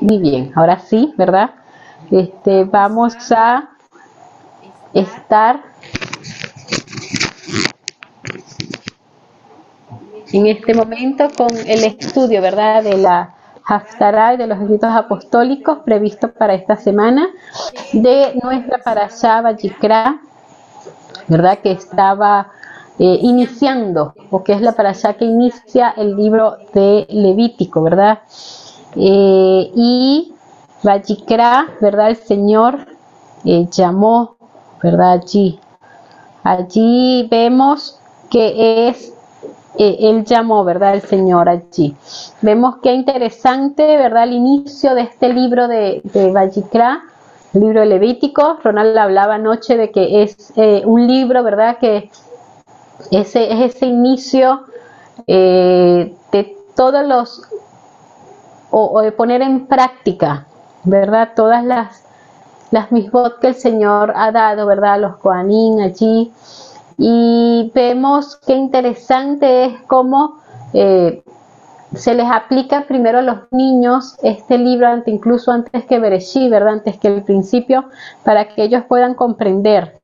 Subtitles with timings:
[0.00, 1.50] Muy bien, ahora sí, ¿verdad?
[2.10, 3.70] Este, vamos a
[4.92, 5.62] estar
[10.32, 12.82] en este momento con el estudio, ¿verdad?
[12.82, 13.34] De la
[13.64, 17.28] Haftarah y de los escritos apostólicos previsto para esta semana
[17.92, 20.20] de nuestra Parashá Yikra,
[21.26, 21.58] ¿verdad?
[21.58, 22.50] Que estaba
[22.98, 28.20] eh, iniciando, o que es la Parashá que inicia el libro de Levítico, ¿verdad?
[28.96, 30.32] Eh, y
[30.82, 32.10] Vayikra, ¿verdad?
[32.10, 32.86] El Señor
[33.44, 34.36] eh, llamó,
[34.82, 35.12] ¿verdad?
[35.12, 35.60] Allí.
[36.42, 39.12] Allí vemos que es,
[39.78, 40.94] eh, Él llamó, ¿verdad?
[40.94, 41.94] El Señor allí.
[42.40, 44.24] Vemos qué interesante, ¿verdad?
[44.24, 47.02] El inicio de este libro de, de Vayikra,
[47.52, 48.58] libro de Levítico.
[48.62, 50.52] Ronald hablaba anoche de que es
[50.84, 51.78] un libro, ¿verdad?
[51.78, 52.10] Que
[53.10, 54.64] ese, es ese inicio
[55.26, 57.42] de todos los
[58.70, 60.46] o, de poner en práctica,
[60.84, 61.30] ¿verdad?
[61.34, 62.04] Todas las,
[62.70, 65.00] las misbot que el Señor ha dado, ¿verdad?
[65.00, 66.32] Los Koanín allí.
[66.98, 70.40] Y vemos qué interesante es cómo
[70.72, 71.22] eh,
[71.94, 76.74] se les aplica primero a los niños este libro, incluso antes que Bereshí, ¿verdad?
[76.74, 77.84] Antes que el principio,
[78.24, 80.00] para que ellos puedan comprender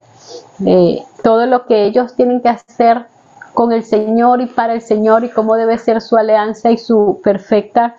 [0.64, 3.06] eh, todo lo que ellos tienen que hacer
[3.55, 7.20] con el Señor y para el Señor y cómo debe ser su alianza y su
[7.23, 7.97] perfecta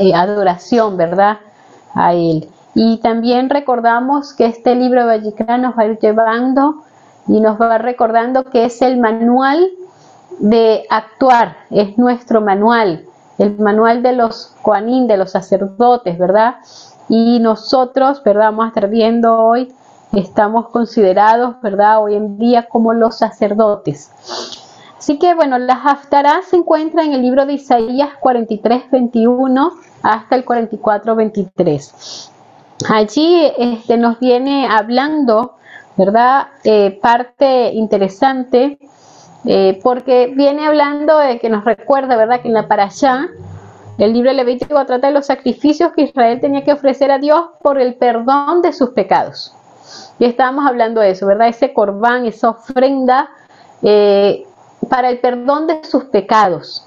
[0.00, 1.38] eh, adoración, ¿verdad?
[1.94, 2.48] A Él.
[2.74, 6.82] Y también recordamos que este libro de Vallicra nos va a ir llevando
[7.28, 9.70] y nos va recordando que es el manual
[10.40, 13.04] de actuar, es nuestro manual,
[13.38, 16.56] el manual de los coanín, de los sacerdotes, ¿verdad?
[17.08, 18.46] Y nosotros, ¿verdad?
[18.46, 19.72] Vamos a estar viendo hoy,
[20.20, 22.02] estamos considerados, ¿verdad?
[22.02, 24.10] Hoy en día como los sacerdotes.
[24.98, 30.36] Así que bueno, la Haftarah se encuentra en el libro de Isaías 43, 21 hasta
[30.36, 32.30] el 44, 23.
[32.88, 35.56] Allí este, nos viene hablando,
[35.96, 36.48] ¿verdad?
[36.64, 38.78] Eh, parte interesante,
[39.44, 42.40] eh, porque viene hablando de que nos recuerda, ¿verdad?
[42.40, 43.28] Que en la Parashá,
[43.98, 47.46] el libro de Levítico trata de los sacrificios que Israel tenía que ofrecer a Dios
[47.62, 49.54] por el perdón de sus pecados.
[50.18, 51.48] Y estábamos hablando de eso, ¿verdad?
[51.48, 53.30] Ese corbán, esa ofrenda
[53.82, 54.46] eh,
[54.88, 56.86] para el perdón de sus pecados.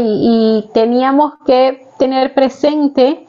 [0.00, 3.26] Y, teníamos que tener presente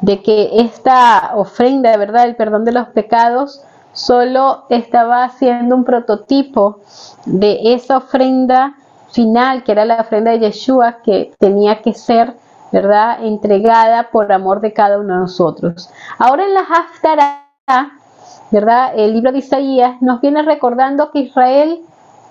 [0.00, 2.24] de que esta ofrenda, ¿verdad?
[2.24, 3.62] El perdón de los pecados
[3.92, 6.80] solo estaba haciendo un prototipo
[7.26, 8.74] de esa ofrenda
[9.10, 12.34] final, que era la ofrenda de Yeshua, que tenía que ser,
[12.72, 15.90] ¿verdad?, entregada por amor de cada uno de nosotros.
[16.18, 17.92] Ahora en la Haftarah,
[18.50, 21.80] ¿verdad?, el libro de Isaías nos viene recordando que Israel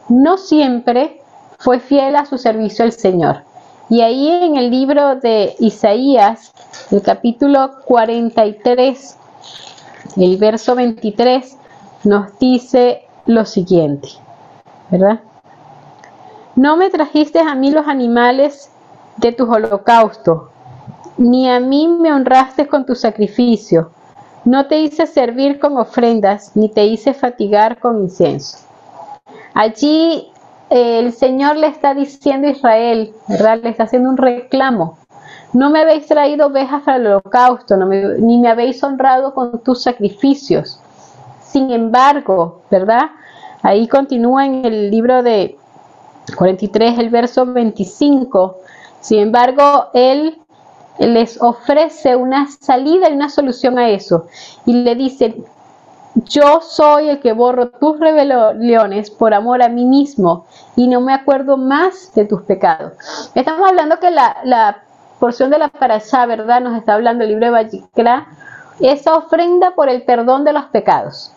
[0.09, 1.21] no siempre
[1.57, 3.43] fue fiel a su servicio al Señor.
[3.89, 6.53] Y ahí en el libro de Isaías,
[6.91, 9.17] el capítulo 43,
[10.17, 11.57] el verso 23,
[12.03, 14.09] nos dice lo siguiente,
[14.89, 15.21] ¿verdad?
[16.55, 18.71] No me trajiste a mí los animales
[19.19, 20.43] de tus holocaustos,
[21.17, 23.91] ni a mí me honraste con tu sacrificio.
[24.45, 28.59] No te hice servir con ofrendas, ni te hice fatigar con incienso.
[29.53, 30.31] Allí
[30.69, 33.59] eh, el Señor le está diciendo a Israel, ¿verdad?
[33.61, 34.97] Le está haciendo un reclamo.
[35.51, 40.79] No me habéis traído ovejas para el holocausto, ni me habéis honrado con tus sacrificios.
[41.41, 43.09] Sin embargo, ¿verdad?
[43.63, 45.57] Ahí continúa en el libro de
[46.37, 48.57] 43, el verso 25.
[49.01, 50.39] Sin embargo, Él
[50.99, 54.27] les ofrece una salida y una solución a eso.
[54.65, 55.35] Y le dice,
[56.25, 60.45] yo soy el que borro tus rebeliones por amor a mí mismo
[60.75, 62.93] y no me acuerdo más de tus pecados.
[63.35, 64.83] Estamos hablando que la,
[65.19, 66.61] porción de la parasha, ¿verdad?
[66.61, 68.27] Nos está hablando el libro de Vajikra,
[68.79, 71.33] esa ofrenda por el perdón de los pecados.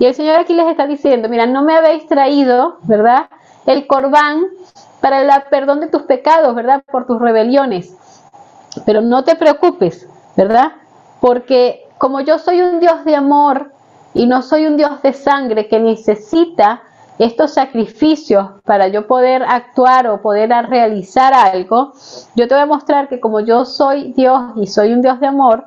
[0.00, 3.28] Y el Señor aquí les está diciendo, mira, no me habéis traído, ¿verdad?
[3.64, 4.44] El corbán
[5.02, 6.82] para el perdón de tus pecados, ¿verdad?
[6.90, 7.94] Por tus rebeliones.
[8.86, 10.72] Pero no te preocupes, ¿verdad?
[11.20, 13.72] Porque como yo soy un Dios de amor,
[14.14, 16.82] y no soy un Dios de sangre que necesita
[17.18, 21.92] estos sacrificios para yo poder actuar o poder realizar algo,
[22.34, 25.26] yo te voy a mostrar que como yo soy Dios y soy un Dios de
[25.26, 25.66] amor,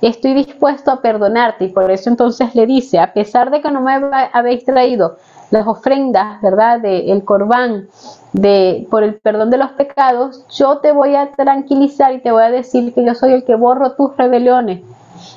[0.00, 3.80] estoy dispuesto a perdonarte y por eso entonces le dice, a pesar de que no
[3.80, 3.98] me
[4.32, 5.16] habéis traído
[5.52, 6.80] las ofrendas, ¿verdad?
[6.80, 7.86] De el corbán
[8.32, 12.42] de por el perdón de los pecados, yo te voy a tranquilizar y te voy
[12.42, 14.82] a decir que yo soy el que borro tus rebeliones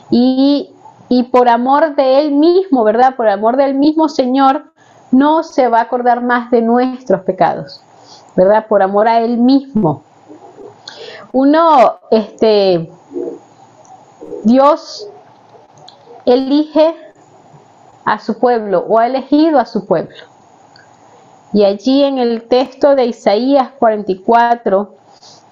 [0.10, 0.72] y
[1.10, 3.16] y por amor de Él mismo, ¿verdad?
[3.16, 4.72] Por amor del mismo Señor,
[5.12, 7.82] no se va a acordar más de nuestros pecados,
[8.36, 8.68] ¿verdad?
[8.68, 10.04] Por amor a Él mismo.
[11.32, 12.90] uno, este,
[14.44, 15.08] Dios
[16.26, 16.96] elige
[18.06, 20.16] a su pueblo o ha elegido a su pueblo.
[21.54, 24.96] Y allí en el texto de Isaías 44,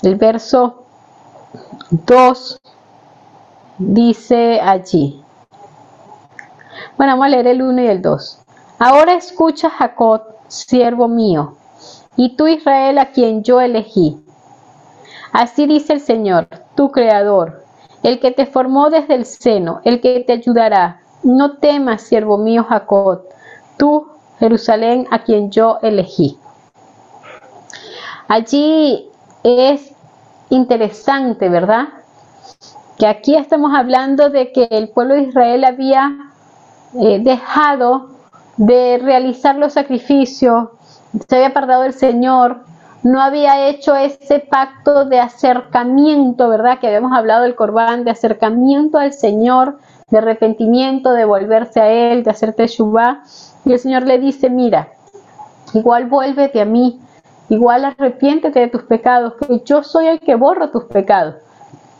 [0.03, 0.85] el verso
[1.91, 2.61] 2,
[3.77, 5.23] dice allí.
[6.97, 8.39] Bueno, vamos a leer el 1 y el 2.
[8.79, 11.55] Ahora escucha Jacob, siervo mío,
[12.15, 14.23] y tú Israel a quien yo elegí.
[15.31, 17.63] Así dice el Señor, tu creador,
[18.03, 21.02] el que te formó desde el seno, el que te ayudará.
[21.23, 23.23] No temas, siervo mío Jacob,
[23.77, 24.07] tú
[24.39, 26.37] Jerusalén a quien yo elegí.
[28.27, 29.09] Allí
[29.43, 29.93] es
[30.49, 31.87] interesante, ¿verdad?
[32.97, 36.11] Que aquí estamos hablando de que el pueblo de Israel había
[36.99, 38.09] eh, dejado
[38.57, 40.69] de realizar los sacrificios,
[41.27, 42.61] se había apartado del Señor,
[43.03, 46.79] no había hecho ese pacto de acercamiento, ¿verdad?
[46.79, 49.77] Que habíamos hablado del Corbán, de acercamiento al Señor,
[50.13, 53.23] de arrepentimiento, de volverse a Él, de hacer Teshuvah.
[53.65, 54.89] Y el Señor le dice, mira,
[55.73, 57.01] igual vuélvete a mí,
[57.49, 61.35] igual arrepiéntete de tus pecados, que yo soy el que borro tus pecados.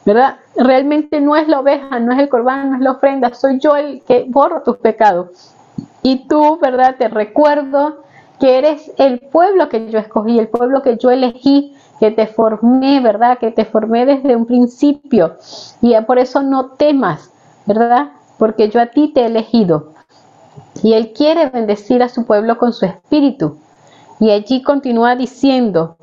[0.06, 0.36] ¿Verdad?
[0.56, 3.76] Realmente no es la oveja, no es el corbán, no es la ofrenda, soy yo
[3.76, 5.52] el que borro tus pecados.
[6.04, 6.96] Y tú, ¿verdad?
[7.00, 8.04] Te recuerdo
[8.40, 13.00] que eres el pueblo que yo escogí, el pueblo que yo elegí, que te formé,
[13.00, 13.40] ¿verdad?
[13.40, 15.38] Que te formé desde un principio.
[15.82, 17.33] Y por eso no temas,
[17.66, 18.12] ¿verdad?
[18.38, 19.94] Porque yo a ti te he elegido.
[20.82, 23.58] Y Él quiere bendecir a su pueblo con su espíritu.
[24.20, 25.98] Y allí continúa diciendo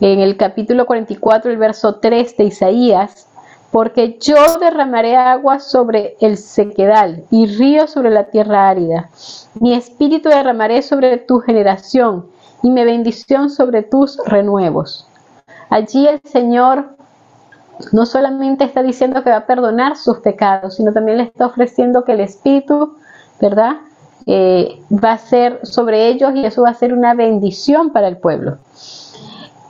[0.00, 3.26] en el capítulo 44, el verso 3 de Isaías,
[3.70, 9.08] porque yo derramaré agua sobre el sequedal y río sobre la tierra árida.
[9.54, 12.26] Mi espíritu derramaré sobre tu generación
[12.62, 15.06] y mi bendición sobre tus renuevos.
[15.70, 16.96] Allí el Señor
[17.92, 22.04] no solamente está diciendo que va a perdonar sus pecados, sino también le está ofreciendo
[22.04, 22.96] que el Espíritu,
[23.40, 23.76] ¿verdad?
[24.26, 28.18] Eh, va a ser sobre ellos y eso va a ser una bendición para el
[28.18, 28.58] pueblo.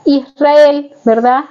[0.05, 1.45] Israel, ¿verdad?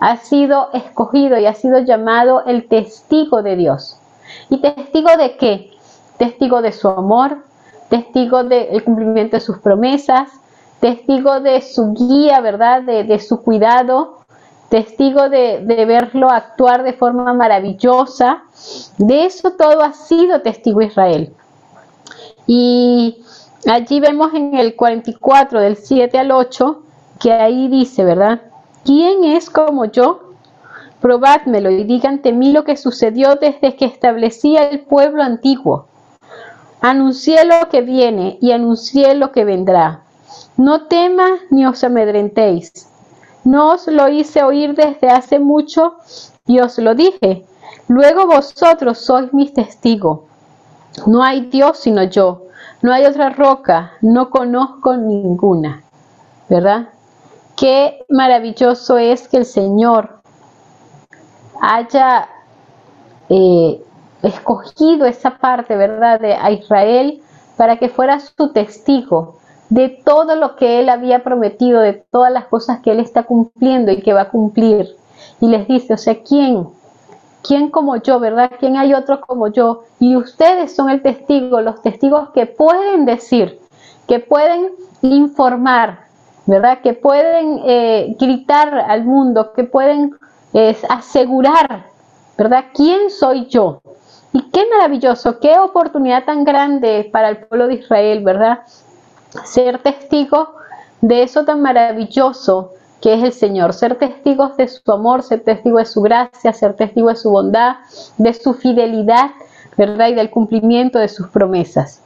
[0.00, 3.98] Ha sido escogido y ha sido llamado el testigo de Dios.
[4.50, 5.70] ¿Y testigo de qué?
[6.18, 7.38] Testigo de su amor,
[7.88, 10.28] testigo del cumplimiento de sus promesas,
[10.80, 12.82] testigo de su guía, ¿verdad?
[12.82, 14.18] De, su cuidado,
[14.68, 18.42] testigo de, de, verlo actuar de forma maravillosa.
[18.98, 21.32] De eso todo ha sido testigo Israel.
[22.46, 23.22] Y
[23.66, 26.82] allí vemos en el 44 del 7 al 8
[27.18, 28.40] que ahí dice, ¿verdad?
[28.84, 30.32] ¿Quién es como yo?
[31.00, 35.86] Probádmelo y diga ante mí lo que sucedió desde que establecía el pueblo antiguo.
[36.80, 40.02] Anuncié lo que viene y anuncié lo que vendrá.
[40.56, 42.88] No temas ni os amedrentéis.
[43.44, 45.94] No os lo hice oír desde hace mucho
[46.46, 47.46] y os lo dije.
[47.88, 50.20] Luego vosotros sois mis testigos.
[51.06, 52.46] No hay Dios sino yo,
[52.82, 55.82] no hay otra roca, no conozco ninguna.
[56.48, 56.88] ¿Verdad?
[57.56, 60.20] Qué maravilloso es que el Señor
[61.60, 62.28] haya
[63.28, 63.82] eh,
[64.22, 67.22] escogido esa parte, ¿verdad?, de a Israel
[67.56, 69.38] para que fuera su testigo
[69.70, 73.92] de todo lo que él había prometido, de todas las cosas que él está cumpliendo
[73.92, 74.96] y que va a cumplir.
[75.40, 76.68] Y les dice, o sea, ¿quién?
[77.42, 78.50] ¿Quién como yo, verdad?
[78.58, 79.82] ¿Quién hay otro como yo?
[80.00, 83.60] Y ustedes son el testigo, los testigos que pueden decir,
[84.06, 84.70] que pueden
[85.02, 86.06] informar,
[86.46, 86.80] ¿verdad?
[86.82, 90.12] Que pueden eh, gritar al mundo, que pueden
[90.88, 91.86] asegurar,
[92.36, 92.64] ¿verdad?
[92.74, 93.82] ¿Quién soy yo?
[94.32, 98.60] Y qué maravilloso, qué oportunidad tan grande para el pueblo de Israel, ¿verdad?
[99.44, 100.54] Ser testigo
[101.00, 105.82] de eso tan maravilloso que es el Señor, ser testigos de su amor, ser testigos
[105.82, 107.76] de su gracia, ser testigos de su bondad,
[108.16, 109.30] de su fidelidad,
[109.76, 110.08] ¿verdad?
[110.08, 112.02] Y del cumplimiento de sus promesas.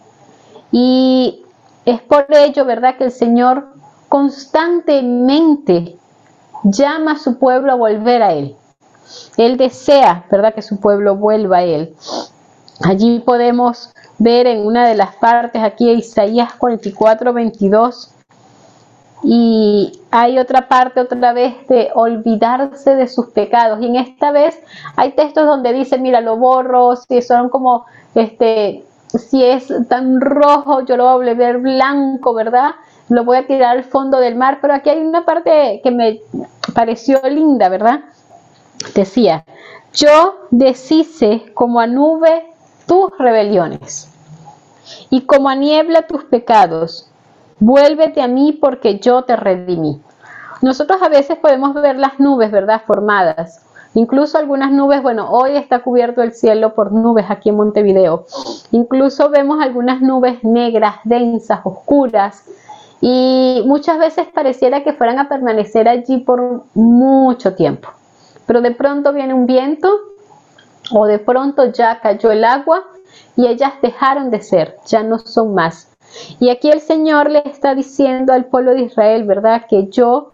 [0.70, 1.42] Y
[1.86, 2.96] es por ello, ¿verdad?
[2.98, 3.68] Que el Señor
[4.08, 5.96] constantemente
[6.64, 8.56] llama a su pueblo a volver a Él.
[9.36, 11.94] Él desea, ¿verdad?, que su pueblo vuelva a Él.
[12.84, 18.14] Allí podemos ver en una de las partes, aquí Isaías 44, 22,
[19.24, 23.80] y hay otra parte otra vez de olvidarse de sus pecados.
[23.80, 24.60] Y en esta vez
[24.96, 30.84] hay textos donde dice, mira, lo borro, si son como, este, si es tan rojo,
[30.84, 32.72] yo lo voy a volver blanco, ¿verdad?
[33.08, 34.58] Lo voy a tirar al fondo del mar.
[34.60, 36.20] Pero aquí hay una parte que me
[36.74, 38.00] pareció linda, ¿verdad?
[38.94, 39.44] Decía,
[39.94, 42.46] yo deshice como a nube
[42.86, 44.11] tus rebeliones
[45.10, 47.08] y como a niebla tus pecados.
[47.58, 50.00] Vuélvete a mí porque yo te redimí.
[50.62, 52.82] nosotros a veces podemos ver las nubes, ¿verdad?
[52.86, 53.62] Formadas.
[53.94, 58.24] Incluso algunas nubes, bueno, hoy está cubierto el cielo por nubes aquí en Montevideo.
[58.70, 62.44] Incluso vemos algunas nubes negras, densas, oscuras,
[63.02, 67.88] y muchas veces pareciera que fueran a permanecer allí por mucho tiempo.
[68.46, 69.90] Pero de pronto viene un viento
[70.92, 72.84] o de pronto ya cayó el agua
[73.36, 75.88] y ellas dejaron de ser, ya no son más.
[76.40, 79.62] Y aquí el Señor le está diciendo al pueblo de Israel, ¿verdad?
[79.68, 80.32] Que yo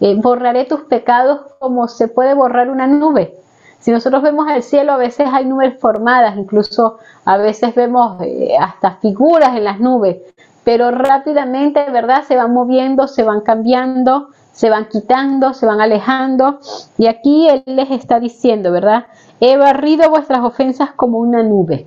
[0.00, 3.34] eh, borraré tus pecados como se puede borrar una nube.
[3.78, 8.56] Si nosotros vemos el cielo, a veces hay nubes formadas, incluso a veces vemos eh,
[8.58, 10.18] hasta figuras en las nubes,
[10.64, 12.24] pero rápidamente, ¿verdad?
[12.26, 16.58] Se van moviendo, se van cambiando, se van quitando, se van alejando.
[16.98, 19.06] Y aquí Él les está diciendo, ¿verdad?
[19.38, 21.86] He barrido vuestras ofensas como una nube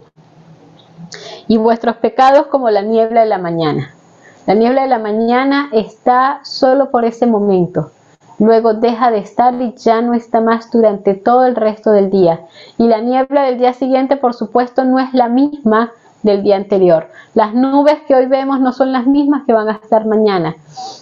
[1.47, 3.93] y vuestros pecados como la niebla de la mañana.
[4.45, 7.91] La niebla de la mañana está solo por ese momento.
[8.39, 12.41] Luego deja de estar y ya no está más durante todo el resto del día.
[12.77, 15.91] Y la niebla del día siguiente, por supuesto, no es la misma
[16.23, 17.07] del día anterior.
[17.33, 20.55] Las nubes que hoy vemos no son las mismas que van a estar mañana.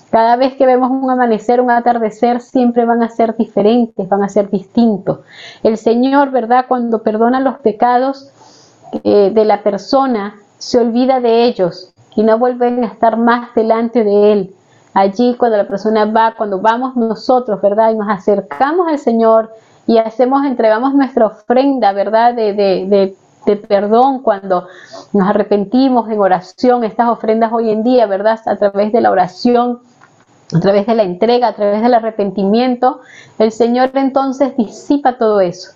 [0.09, 4.29] Cada vez que vemos un amanecer, un atardecer, siempre van a ser diferentes, van a
[4.29, 5.19] ser distintos.
[5.63, 6.65] El Señor, ¿verdad?
[6.67, 8.31] Cuando perdona los pecados
[9.03, 14.03] eh, de la persona, se olvida de ellos y no vuelven a estar más delante
[14.03, 14.55] de Él.
[14.93, 17.91] Allí cuando la persona va, cuando vamos nosotros, ¿verdad?
[17.91, 19.51] Y nos acercamos al Señor
[19.85, 22.33] y hacemos, entregamos nuestra ofrenda, ¿verdad?
[22.33, 23.15] de, de
[23.47, 24.67] de perdón cuando
[25.13, 28.39] nos arrepentimos en oración, estas ofrendas hoy en día, ¿verdad?
[28.45, 29.79] A través de la oración,
[30.53, 32.99] a través de la entrega, a través del arrepentimiento,
[33.39, 35.71] el Señor entonces disipa todo eso.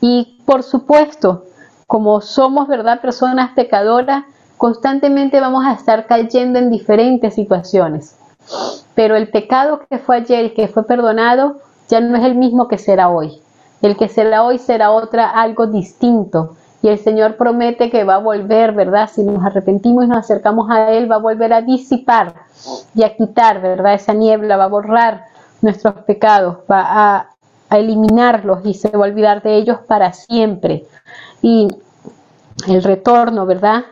[0.00, 1.44] Y por supuesto,
[1.88, 3.00] como somos, ¿verdad?
[3.00, 4.24] Personas pecadoras,
[4.58, 8.14] constantemente vamos a estar cayendo en diferentes situaciones.
[8.94, 11.56] Pero el pecado que fue ayer que fue perdonado
[11.88, 13.40] ya no es el mismo que será hoy.
[13.80, 16.56] El que será hoy será otra, algo distinto.
[16.82, 19.08] Y el Señor promete que va a volver, ¿verdad?
[19.10, 22.34] Si nos arrepentimos y nos acercamos a Él, va a volver a disipar
[22.94, 23.94] y a quitar, ¿verdad?
[23.94, 25.24] Esa niebla, va a borrar
[25.62, 27.28] nuestros pecados, va a,
[27.70, 30.86] eliminarlos y se va a olvidar de ellos para siempre.
[31.42, 31.68] Y
[32.66, 33.84] el retorno, ¿verdad?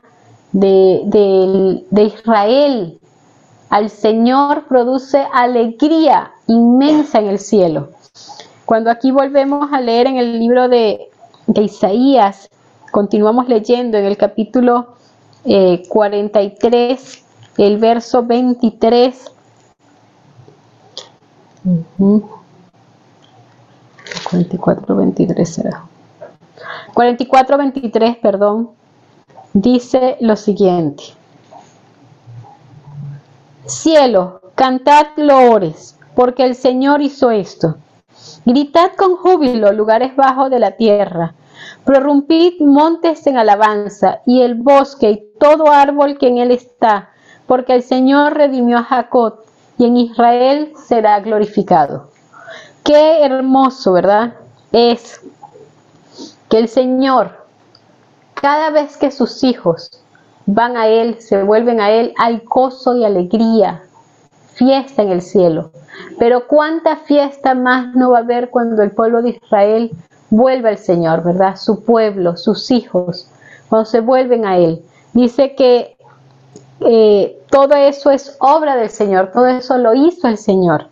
[0.52, 1.02] De,
[1.90, 2.98] de Israel
[3.68, 7.90] al Señor produce alegría inmensa en el cielo.
[8.64, 11.08] Cuando aquí volvemos a leer en el libro de,
[11.46, 12.48] de Isaías,
[12.96, 14.94] Continuamos leyendo en el capítulo
[15.44, 17.16] 43,
[17.58, 19.32] eh, el verso 23.
[24.30, 25.84] 44, 23 será.
[26.96, 28.70] 44, 23, perdón,
[29.52, 31.04] dice lo siguiente.
[33.66, 37.76] Cielo, cantad loores, porque el Señor hizo esto.
[38.46, 41.34] Gritad con júbilo, lugares bajos de la tierra
[41.84, 47.10] Prorrumpid montes en alabanza y el bosque y todo árbol que en él está,
[47.46, 49.44] porque el Señor redimió a Jacob
[49.78, 52.10] y en Israel será glorificado.
[52.82, 54.34] Qué hermoso, ¿verdad?
[54.72, 55.20] Es
[56.48, 57.44] que el Señor,
[58.34, 60.02] cada vez que sus hijos
[60.46, 63.82] van a Él, se vuelven a Él, hay gozo y alegría,
[64.54, 65.70] fiesta en el cielo.
[66.18, 69.90] Pero cuánta fiesta más no va a haber cuando el pueblo de Israel
[70.30, 71.56] vuelve al Señor, ¿verdad?
[71.56, 73.28] Su pueblo, sus hijos,
[73.68, 74.82] cuando se vuelven a Él.
[75.12, 75.96] Dice que
[76.80, 80.88] eh, todo eso es obra del Señor, todo eso lo hizo el Señor.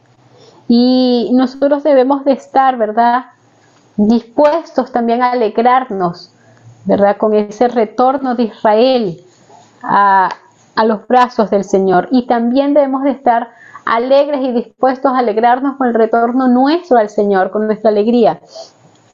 [0.66, 3.26] Y nosotros debemos de estar, ¿verdad?
[3.96, 6.32] Dispuestos también a alegrarnos,
[6.84, 7.16] ¿verdad?
[7.16, 9.20] Con ese retorno de Israel
[9.82, 10.28] a,
[10.74, 12.08] a los brazos del Señor.
[12.10, 13.50] Y también debemos de estar
[13.84, 18.40] alegres y dispuestos a alegrarnos con el retorno nuestro al Señor, con nuestra alegría.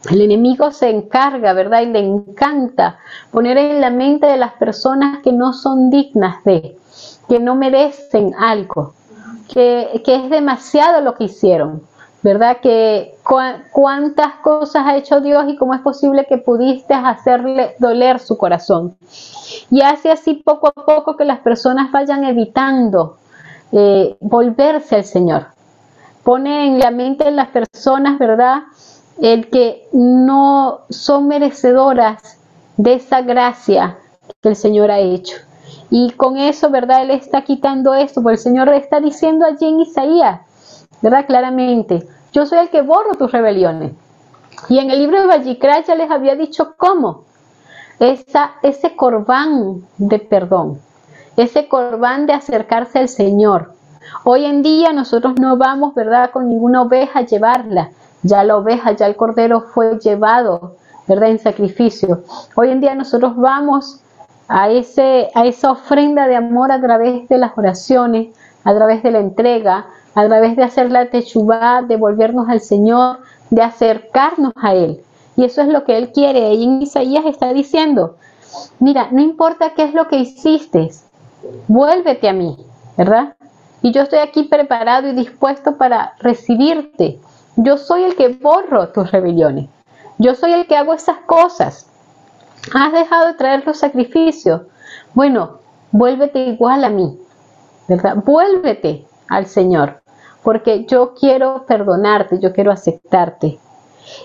[0.08, 1.82] El enemigo se encarga, ¿verdad?
[1.82, 2.98] Y le encanta
[3.30, 6.78] poner en la mente de las personas que no son dignas de,
[7.28, 8.94] que no merecen algo,
[9.52, 11.82] que, es demasiado lo que hicieron,
[12.22, 12.58] ¿verdad?
[12.60, 13.14] Que
[13.72, 18.96] cuántas cosas ha hecho Dios y cómo es posible que pudiste hacerle doler su corazón.
[19.70, 23.16] Y hace así poco a poco que las personas vayan evitando
[23.72, 25.46] eh, volverse al Señor.
[26.22, 28.64] Pone en la mente de las personas, ¿verdad?
[29.20, 32.38] el que no son merecedoras
[32.76, 33.98] de esa gracia
[34.40, 35.36] que el Señor ha hecho.
[35.90, 37.02] Y con eso, ¿verdad?
[37.02, 40.40] Él está quitando esto, porque el Señor está diciendo allí en Isaías,
[41.02, 41.26] ¿verdad?
[41.26, 43.92] Claramente, yo soy el que borro tus rebeliones.
[44.68, 47.24] Y en el libro de Vallicrá ya les había dicho cómo.
[47.98, 50.80] Esa, ese corbán de perdón,
[51.36, 53.74] ese corbán de acercarse al Señor,
[54.24, 57.90] Hoy en día nosotros no vamos, ¿verdad?, con ninguna oveja a llevarla.
[58.22, 60.76] Ya la oveja, ya el cordero fue llevado,
[61.06, 62.22] ¿verdad?, en sacrificio.
[62.54, 64.00] Hoy en día nosotros vamos
[64.48, 69.10] a, ese, a esa ofrenda de amor a través de las oraciones, a través de
[69.10, 74.74] la entrega, a través de hacer la techubá, de volvernos al Señor, de acercarnos a
[74.74, 75.00] Él.
[75.36, 76.52] Y eso es lo que Él quiere.
[76.54, 78.16] Y en Isaías está diciendo,
[78.78, 80.90] mira, no importa qué es lo que hiciste,
[81.68, 82.56] vuélvete a mí,
[82.96, 83.34] ¿verdad?
[83.82, 87.18] Y yo estoy aquí preparado y dispuesto para recibirte.
[87.56, 89.68] Yo soy el que borro tus rebeliones.
[90.18, 91.86] Yo soy el que hago esas cosas.
[92.74, 94.62] Has dejado de traer los sacrificios.
[95.14, 95.60] Bueno,
[95.92, 97.18] vuélvete igual a mí,
[97.88, 98.16] ¿verdad?
[98.16, 100.02] Vuélvete al Señor,
[100.42, 103.58] porque yo quiero perdonarte, yo quiero aceptarte.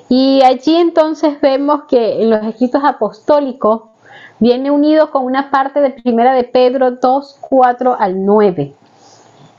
[0.09, 3.83] Y allí entonces vemos que en los escritos apostólicos
[4.39, 8.73] viene unido con una parte de primera de Pedro 2, 4 al 9.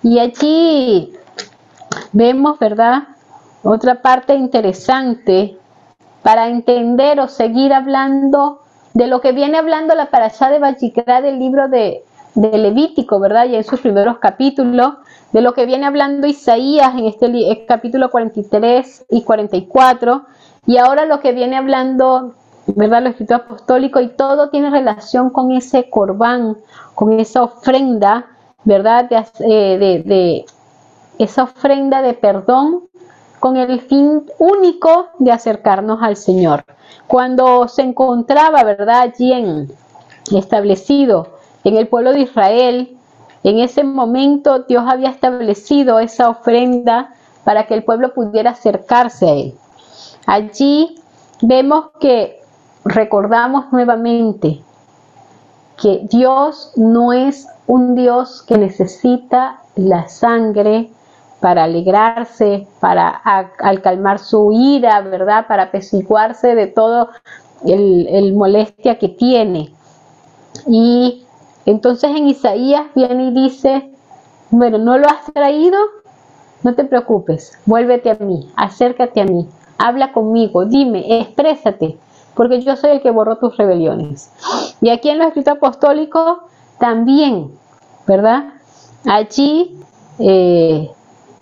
[0.02, 1.12] Y allí
[2.12, 3.04] vemos, ¿verdad?
[3.62, 5.56] Otra parte interesante
[6.22, 8.60] para entender o seguir hablando
[8.94, 12.02] de lo que viene hablando la parashá de Bajikra del libro de,
[12.34, 13.46] de, Levítico, ¿verdad?
[13.46, 14.94] Y en sus primeros capítulos,
[15.32, 20.24] de lo que viene hablando Isaías en este capítulo 43 y 44,
[20.66, 22.34] y ahora lo que viene hablando
[22.66, 23.02] ¿verdad?
[23.02, 26.56] Lo escrito apostólico y todo tiene relación con ese corbán,
[26.94, 28.26] con esa ofrenda,
[28.64, 29.08] ¿verdad?
[29.40, 30.44] Eh, de, de,
[31.18, 32.88] esa ofrenda de perdón
[33.40, 36.64] con el fin único de acercarnos al Señor.
[37.06, 39.02] Cuando se encontraba, ¿verdad?
[39.02, 39.70] Allí en,
[40.32, 41.28] establecido
[41.64, 42.95] en el pueblo de Israel,
[43.46, 49.34] en ese momento Dios había establecido esa ofrenda para que el pueblo pudiera acercarse a
[49.34, 49.54] Él.
[50.26, 50.96] Allí
[51.42, 52.40] vemos que
[52.84, 54.60] recordamos nuevamente
[55.80, 60.90] que Dios no es un Dios que necesita la sangre
[61.38, 65.46] para alegrarse, para al calmar su ira, ¿verdad?
[65.46, 67.10] Para apaciguarse de todo
[67.64, 69.72] el, el molestia que tiene.
[70.66, 71.25] Y
[71.66, 73.90] entonces en Isaías viene y dice,
[74.50, 75.78] bueno, ¿no lo has traído?
[76.62, 81.98] No te preocupes, vuélvete a mí, acércate a mí, habla conmigo, dime, exprésate,
[82.34, 84.30] porque yo soy el que borró tus rebeliones.
[84.80, 86.38] Y aquí en los escritos apostólicos
[86.78, 87.50] también,
[88.06, 88.54] ¿verdad?
[89.04, 89.78] Allí
[90.18, 90.90] eh,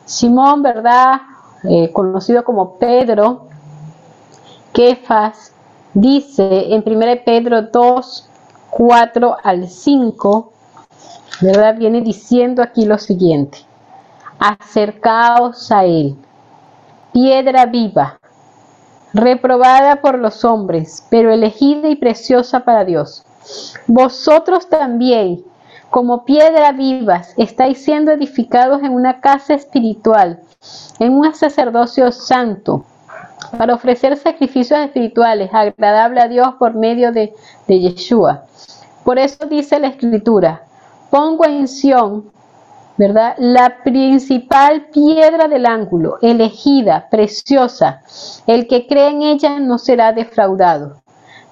[0.05, 1.21] Simón, ¿verdad?
[1.65, 3.47] Eh, conocido como Pedro,
[4.73, 5.53] Kefas,
[5.95, 8.29] dice en 1 Pedro 2,
[8.77, 10.53] 4 al 5,
[11.41, 11.77] ¿verdad?
[11.77, 13.59] Viene diciendo aquí lo siguiente,
[14.41, 16.17] acercaos a él,
[17.13, 18.19] piedra viva,
[19.13, 23.25] reprobada por los hombres, pero elegida y preciosa para Dios.
[23.87, 25.45] Vosotros también,
[25.89, 30.41] como piedra vivas, estáis siendo edificados en una casa espiritual,
[30.99, 32.85] en un sacerdocio santo,
[33.57, 37.33] para ofrecer sacrificios espirituales agradables a Dios por medio de,
[37.67, 38.45] de Yeshua.
[39.05, 40.63] Por eso dice la Escritura,
[41.11, 42.33] pongo en Sión
[42.97, 43.35] ¿verdad?
[43.39, 48.03] La principal piedra del ángulo, elegida, preciosa.
[48.47, 51.03] El que cree en ella no será defraudado.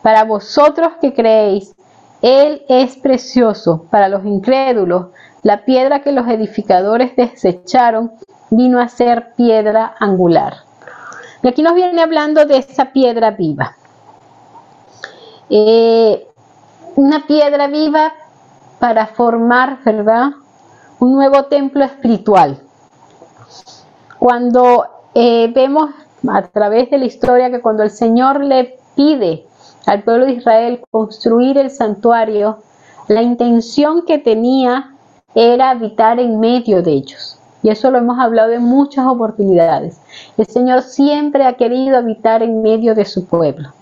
[0.02, 1.74] Para vosotros que creéis,
[2.20, 3.86] Él es precioso.
[3.90, 5.06] Para los incrédulos,
[5.42, 8.12] la piedra que los edificadores desecharon
[8.50, 10.54] vino a ser piedra angular.
[11.42, 13.76] Y aquí nos viene hablando de esa piedra viva.
[15.50, 16.26] Eh,
[16.96, 18.14] una piedra viva
[18.78, 20.32] para formar, ¿verdad?
[21.02, 22.60] un nuevo templo espiritual.
[24.20, 25.90] Cuando eh, vemos
[26.28, 29.44] a través de la historia que cuando el Señor le pide
[29.86, 32.58] al pueblo de Israel construir el santuario,
[33.08, 34.94] la intención que tenía
[35.34, 37.41] era habitar en medio de ellos.
[37.62, 40.00] Y eso lo hemos hablado en muchas oportunidades.
[40.36, 43.72] El Señor siempre ha querido habitar en medio de su pueblo.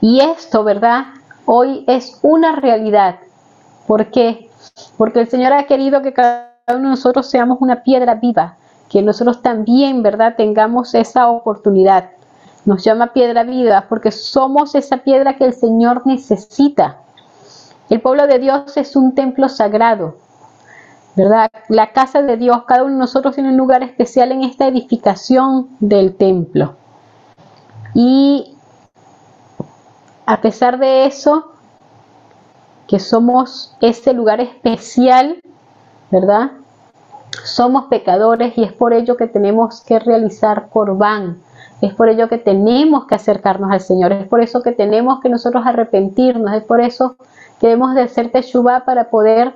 [0.00, 1.06] Y esto, ¿verdad?
[1.46, 3.16] Hoy es una realidad.
[3.86, 4.48] ¿Por qué?
[4.96, 8.56] Porque el Señor ha querido que cada uno de nosotros seamos una piedra viva,
[8.88, 12.10] que nosotros también, ¿verdad?, tengamos esa oportunidad.
[12.64, 16.98] Nos llama piedra viva porque somos esa piedra que el Señor necesita.
[17.88, 20.16] El pueblo de Dios es un templo sagrado,
[21.16, 21.50] ¿verdad?
[21.68, 25.68] La casa de Dios, cada uno de nosotros tiene un lugar especial en esta edificación
[25.80, 26.76] del templo.
[27.94, 28.56] Y
[30.26, 31.52] a pesar de eso,
[32.86, 35.40] que somos ese lugar especial,
[36.10, 36.52] ¿verdad?
[37.44, 41.38] Somos pecadores y es por ello que tenemos que realizar corbán.
[41.80, 44.12] Es por ello que tenemos que acercarnos al Señor.
[44.12, 46.52] Es por eso que tenemos que nosotros arrepentirnos.
[46.52, 47.16] Es por eso
[47.60, 49.54] que debemos de hacer teshuva para poder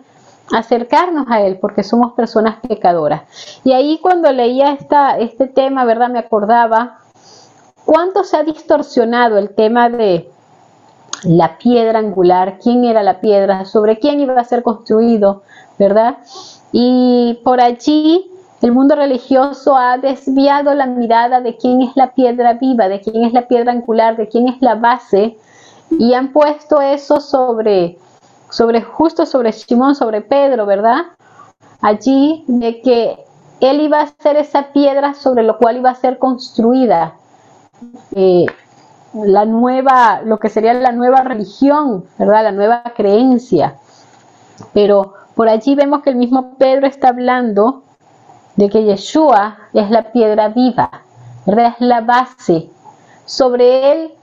[0.53, 3.23] acercarnos a Él porque somos personas pecadoras.
[3.65, 6.11] Y ahí cuando leía esta, este tema, ¿verdad?
[6.11, 6.99] Me acordaba
[7.85, 10.31] cuánto se ha distorsionado el tema de
[11.25, 15.43] la piedra angular, quién era la piedra, sobre quién iba a ser construido,
[15.79, 16.19] ¿verdad?
[16.73, 18.31] Y por allí
[18.61, 23.25] el mundo religioso ha desviado la mirada de quién es la piedra viva, de quién
[23.25, 25.37] es la piedra angular, de quién es la base,
[25.91, 27.99] y han puesto eso sobre,
[28.55, 31.07] sobre justo sobre Simón, sobre Pedro, ¿verdad?
[31.81, 33.19] Allí de que
[33.61, 37.15] él iba a ser esa piedra sobre lo cual iba a ser construida
[38.15, 38.47] eh,
[39.13, 42.45] la nueva, lo que sería la nueva religión, ¿verdad?
[42.45, 43.75] La nueva creencia.
[44.73, 47.83] Pero por allí vemos que el mismo Pedro está hablando
[48.55, 51.03] de que Yeshua es la piedra viva,
[51.45, 51.75] ¿verdad?
[51.75, 52.71] Es la base.
[53.25, 54.15] Sobre él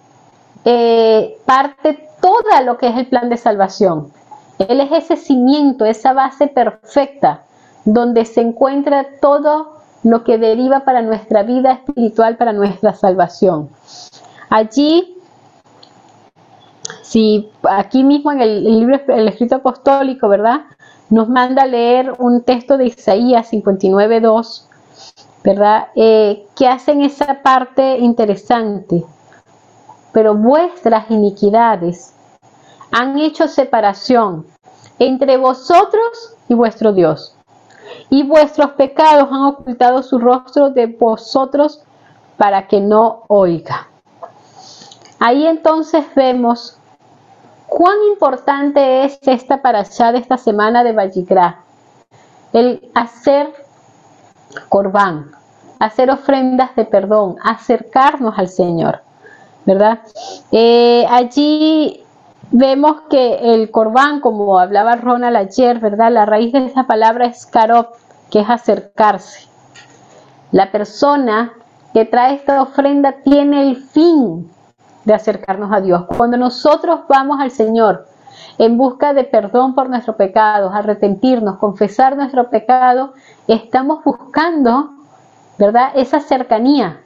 [0.63, 4.13] eh, parte todo lo que es el plan de salvación.
[4.69, 7.43] Él es ese cimiento, esa base perfecta,
[7.85, 13.69] donde se encuentra todo lo que deriva para nuestra vida espiritual, para nuestra salvación.
[14.49, 15.17] Allí,
[17.01, 20.61] si aquí mismo en el, libro, el escrito apostólico, ¿verdad?
[21.09, 24.65] Nos manda a leer un texto de Isaías 59.2,
[25.43, 25.87] ¿verdad?
[25.95, 29.03] Eh, que hacen esa parte interesante.
[30.13, 32.13] Pero vuestras iniquidades
[32.91, 34.45] han hecho separación
[35.01, 37.35] entre vosotros y vuestro Dios.
[38.11, 41.81] Y vuestros pecados han ocultado su rostro de vosotros
[42.37, 43.87] para que no oiga.
[45.19, 46.77] Ahí entonces vemos
[47.65, 51.61] cuán importante es esta allá de esta semana de Vallicrá.
[52.53, 53.51] El hacer
[54.69, 55.31] corbán,
[55.79, 59.01] hacer ofrendas de perdón, acercarnos al Señor,
[59.65, 59.99] ¿verdad?
[60.51, 62.03] Eh, allí
[62.51, 66.11] vemos que el corbán, como hablaba Ronald ayer, ¿verdad?
[66.11, 67.95] La raíz de esa palabra es karop,
[68.29, 69.47] que es acercarse.
[70.51, 71.53] La persona
[71.93, 74.49] que trae esta ofrenda tiene el fin
[75.05, 76.05] de acercarnos a Dios.
[76.17, 78.05] Cuando nosotros vamos al Señor
[78.57, 83.13] en busca de perdón por nuestros pecados, arrepentirnos, confesar nuestro pecado,
[83.47, 84.91] estamos buscando,
[85.57, 85.91] ¿verdad?
[85.95, 87.01] Esa cercanía.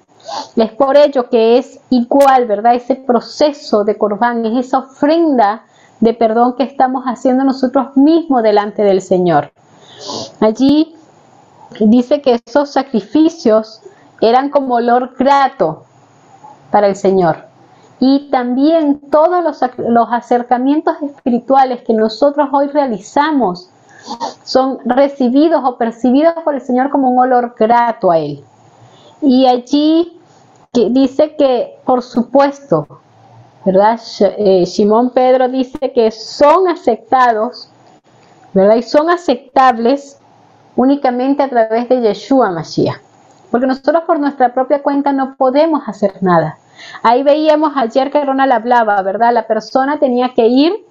[0.56, 2.76] Es por ello que es igual, ¿verdad?
[2.76, 5.64] Ese proceso de corbán, es esa ofrenda
[6.00, 9.52] de perdón que estamos haciendo nosotros mismos delante del Señor.
[10.40, 10.96] Allí
[11.80, 13.82] dice que esos sacrificios
[14.22, 15.84] eran como olor grato
[16.72, 17.46] para el Señor
[18.00, 23.70] y también todos los, acercamientos espirituales que nosotros hoy realizamos
[24.44, 28.44] son recibidos o percibidos por el Señor como un olor grato a Él.
[29.21, 30.19] Y allí
[30.73, 32.88] que dice que, por supuesto,
[33.65, 33.99] ¿verdad?
[34.38, 37.69] Eh, Simón Pedro dice que son aceptados,
[38.54, 38.75] ¿verdad?
[38.75, 40.19] Y son aceptables
[40.75, 42.99] únicamente a través de Yeshua Mashiach.
[43.49, 46.58] Porque nosotros por nuestra propia cuenta no podemos hacer nada.
[47.04, 49.34] Ahí veíamos ayer que Ronald hablaba, ¿verdad?
[49.34, 50.86] La persona tenía que ir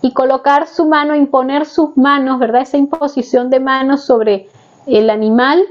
[0.00, 2.62] y colocar su mano, imponer sus manos, ¿verdad?
[2.62, 4.48] Esa imposición de manos sobre
[4.86, 5.64] el animal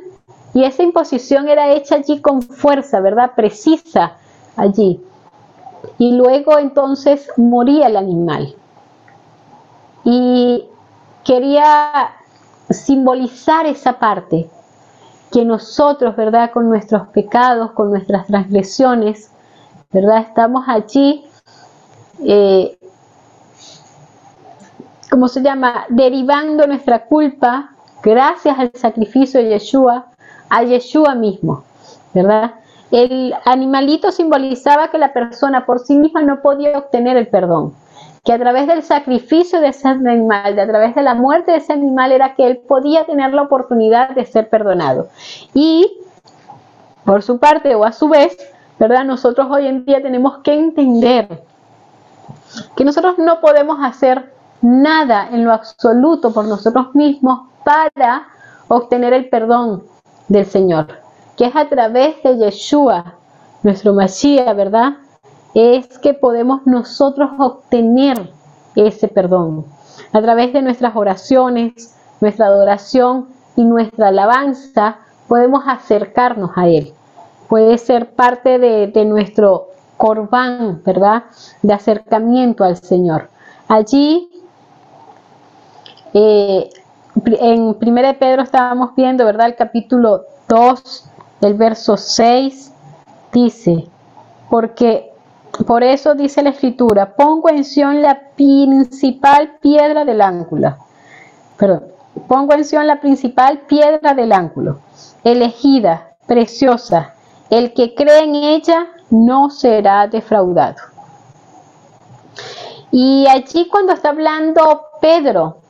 [0.53, 3.31] y esa imposición era hecha allí con fuerza, ¿verdad?
[3.35, 4.17] Precisa
[4.55, 5.03] allí.
[5.97, 8.55] Y luego entonces moría el animal.
[10.03, 10.65] Y
[11.23, 12.11] quería
[12.69, 14.49] simbolizar esa parte,
[15.31, 16.51] que nosotros, ¿verdad?
[16.51, 19.31] Con nuestros pecados, con nuestras transgresiones,
[19.91, 20.19] ¿verdad?
[20.19, 21.25] Estamos allí,
[22.23, 22.77] eh,
[25.09, 25.85] ¿cómo se llama?
[25.89, 27.71] Derivando nuestra culpa
[28.03, 30.12] gracias al sacrificio de Yeshua,
[30.53, 31.63] a Yeshua mismo,
[32.13, 32.55] ¿verdad?
[32.91, 37.73] El animalito simbolizaba que la persona por sí misma no podía obtener el perdón
[38.23, 41.57] que a través del sacrificio de ese animal, de a través de la muerte de
[41.57, 45.09] ese animal, era que él podía tener la oportunidad de ser perdonado.
[45.53, 45.91] Y,
[47.03, 48.37] por su parte o a su vez,
[48.79, 49.03] ¿verdad?
[49.03, 51.43] Nosotros hoy en día tenemos que entender
[52.77, 58.27] que nosotros no podemos hacer nada en lo absoluto por nosotros mismos para
[58.69, 59.83] obtener el perdón
[60.27, 60.87] del Señor,
[61.37, 63.15] que es a través de Yeshua,
[63.63, 64.97] nuestro Mashiach, ¿verdad?
[65.53, 68.31] es que podemos nosotros obtener
[68.75, 69.65] ese perdón
[70.11, 76.93] a través de nuestras oraciones, nuestra adoración y nuestra alabanza, podemos acercarnos a Él.
[77.47, 81.23] Puede ser parte de, nuestro corbán, ¿verdad?
[81.61, 83.29] De acercamiento al Señor.
[83.67, 84.29] Allí,
[86.13, 86.69] eh,
[87.25, 87.75] en 1
[88.19, 89.47] Pedro estábamos viendo, ¿verdad?
[89.47, 91.09] El capítulo 2,
[91.41, 92.71] el verso 6,
[93.31, 93.87] dice,
[94.49, 95.11] porque
[95.65, 100.75] por eso dice la escritura, pongo en Sion la principal piedra del ángulo,
[101.57, 101.83] perdón,
[102.27, 104.79] pongo en Sion la principal piedra del ángulo,
[105.23, 107.13] elegida, preciosa.
[107.49, 110.77] El que cree en ella no será defraudado.
[112.91, 115.62] Y allí cuando está hablando Pedro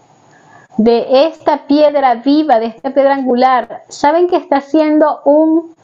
[0.77, 5.75] de esta piedra viva, de esta piedra angular, ¿saben que está haciendo un,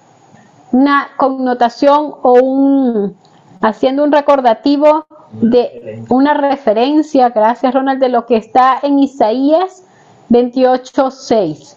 [0.71, 3.15] una connotación o un,
[3.62, 9.84] haciendo un recordativo de una referencia, gracias Ronald, de lo que está en Isaías
[10.30, 11.75] 28.6?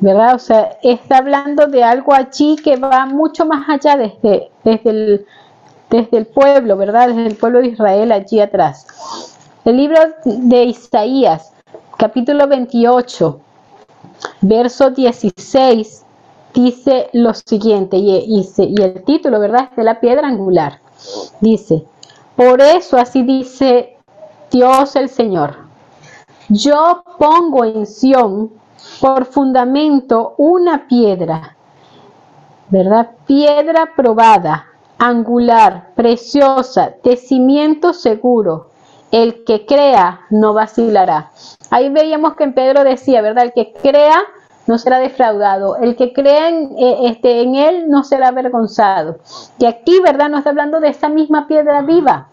[0.00, 0.34] ¿Verdad?
[0.34, 5.26] O sea, está hablando de algo allí que va mucho más allá desde, desde, el,
[5.90, 7.08] desde el pueblo, ¿verdad?
[7.08, 8.86] Desde el pueblo de Israel allí atrás.
[9.66, 11.52] El libro de Isaías,
[12.00, 13.40] capítulo 28,
[14.40, 16.06] verso 16,
[16.54, 19.68] dice lo siguiente, y, y el título, ¿verdad?
[19.70, 20.80] Es de la piedra angular.
[21.42, 21.84] Dice,
[22.36, 23.98] por eso así dice
[24.50, 25.56] Dios el Señor.
[26.48, 28.50] Yo pongo en Sión
[28.98, 31.54] por fundamento una piedra,
[32.70, 33.10] ¿verdad?
[33.26, 38.69] Piedra probada, angular, preciosa, de cimiento seguro.
[39.10, 41.30] El que crea no vacilará.
[41.70, 43.44] Ahí veíamos que en Pedro decía, ¿verdad?
[43.44, 44.22] El que crea
[44.66, 45.76] no será defraudado.
[45.76, 49.18] El que crea en, eh, este, en él no será avergonzado.
[49.58, 50.28] Y aquí, ¿verdad?
[50.28, 52.28] Nos está hablando de esa misma piedra viva.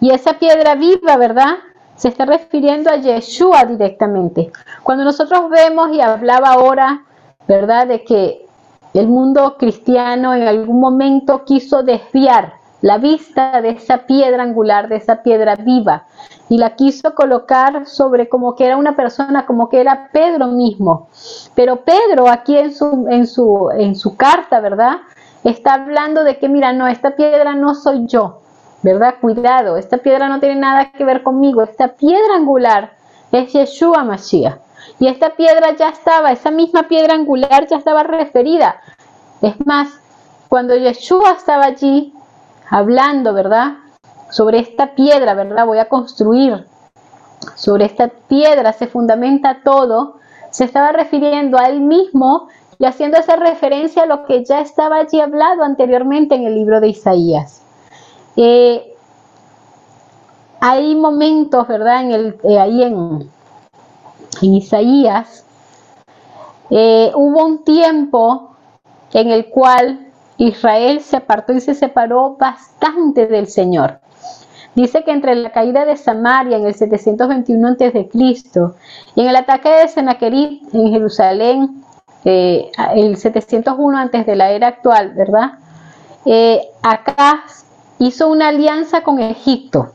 [0.00, 1.54] Y esa piedra viva, ¿verdad?
[1.96, 4.52] Se está refiriendo a Yeshua directamente.
[4.82, 7.04] Cuando nosotros vemos y hablaba ahora,
[7.48, 7.86] ¿verdad?
[7.86, 8.46] De que
[8.94, 14.96] el mundo cristiano en algún momento quiso desviar la vista de esa piedra angular, de
[14.96, 16.04] esa piedra viva,
[16.50, 21.08] y la quiso colocar sobre como que era una persona, como que era Pedro mismo.
[21.54, 24.98] Pero Pedro aquí en su, en su, en su carta, ¿verdad?
[25.44, 28.42] Está hablando de que, mira, no, esta piedra no soy yo,
[28.82, 29.14] ¿verdad?
[29.18, 32.92] Cuidado, esta piedra no tiene nada que ver conmigo, esta piedra angular
[33.32, 34.58] es Yeshua Mashiach.
[34.98, 38.76] Y esta piedra ya estaba, esa misma piedra angular ya estaba referida.
[39.40, 39.88] Es más,
[40.50, 42.13] cuando Yeshua estaba allí
[42.70, 43.74] hablando, ¿verdad?
[44.30, 45.66] Sobre esta piedra, ¿verdad?
[45.66, 46.66] Voy a construir.
[47.54, 50.16] Sobre esta piedra se fundamenta todo.
[50.50, 52.48] Se estaba refiriendo a él mismo
[52.78, 56.80] y haciendo esa referencia a lo que ya estaba allí hablado anteriormente en el libro
[56.80, 57.62] de Isaías.
[58.36, 58.94] Eh,
[60.60, 62.02] hay momentos, ¿verdad?
[62.02, 63.30] En el, eh, ahí en,
[64.42, 65.44] en Isaías,
[66.70, 68.56] eh, hubo un tiempo
[69.12, 74.00] en el cual Israel se apartó y se separó bastante del Señor.
[74.74, 78.10] Dice que entre la caída de Samaria en el 721 a.C.
[78.12, 81.84] y en el ataque de Sennacherib en Jerusalén,
[82.24, 85.58] el 701 antes de la era actual, ¿verdad?
[86.82, 87.44] acá
[87.98, 89.92] hizo una alianza con Egipto.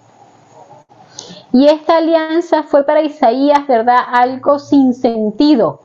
[1.51, 3.97] Y esta alianza fue para Isaías, ¿verdad?
[4.11, 5.81] Algo sin sentido.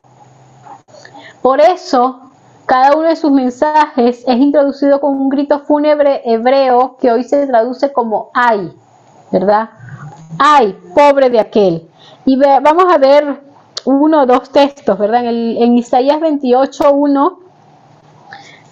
[1.41, 2.24] Por eso,
[2.67, 7.47] cada uno de sus mensajes es introducido con un grito fúnebre hebreo que hoy se
[7.47, 8.73] traduce como ay,
[9.31, 9.71] ¿verdad?
[10.39, 11.89] Ay, pobre de aquel.
[12.25, 13.43] Y vamos a ver
[13.85, 15.27] uno o dos textos, ¿verdad?
[15.27, 17.39] En, en Isaías 28, 1,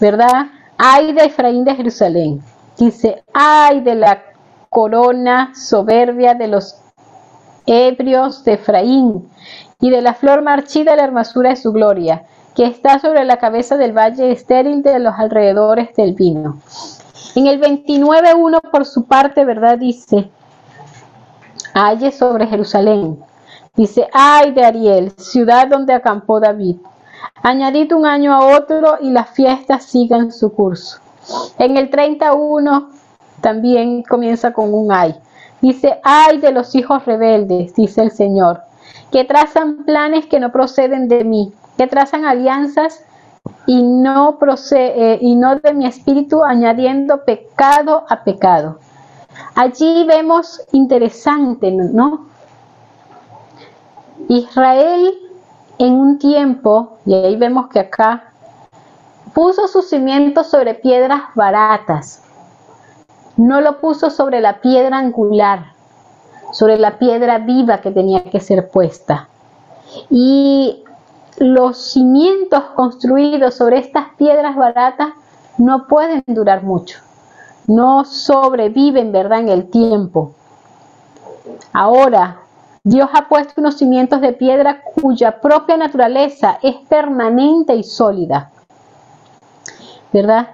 [0.01, 0.47] ¿verdad?
[0.79, 2.43] Ay de Efraín de Jerusalén.
[2.79, 4.23] Dice, ay de la
[4.71, 6.81] corona soberbia de los
[7.67, 9.29] ebrios de Efraín
[9.81, 12.25] y de la flor marchita la hermosura de su gloria,
[12.55, 16.59] que está sobre la cabeza del valle estéril de los alrededores del vino.
[17.35, 19.79] En el 29.1 por su parte, ¿verdad?
[19.79, 20.31] Dice,
[21.73, 23.19] ay sobre Jerusalén.
[23.75, 26.77] Dice, ay de Ariel, ciudad donde acampó David.
[27.43, 30.99] Añadid un año a otro y las fiestas sigan su curso.
[31.59, 32.91] En el 31
[33.41, 35.15] también comienza con un ay.
[35.63, 38.61] Dice, ay de los hijos rebeldes, dice el Señor,
[39.11, 43.05] que trazan planes que no proceden de mí, que trazan alianzas
[43.67, 48.79] y no, procede, eh, y no de mi espíritu, añadiendo pecado a pecado.
[49.55, 52.27] Allí vemos interesante, ¿no?
[54.29, 55.15] Israel
[55.79, 58.33] en un tiempo, y ahí vemos que acá
[59.35, 62.23] Puso sus cimientos sobre piedras baratas.
[63.37, 65.73] No lo puso sobre la piedra angular,
[66.53, 69.29] sobre la piedra viva que tenía que ser puesta.
[70.11, 70.82] Y
[71.39, 75.09] los cimientos construidos sobre estas piedras baratas
[75.59, 76.99] no pueden durar mucho.
[77.67, 80.35] No sobreviven, ¿verdad?, en el tiempo.
[81.73, 82.39] Ahora,
[82.85, 88.53] Dios ha puesto unos cimientos de piedra cuya propia naturaleza es permanente y sólida.
[90.13, 90.49] ¿verdad?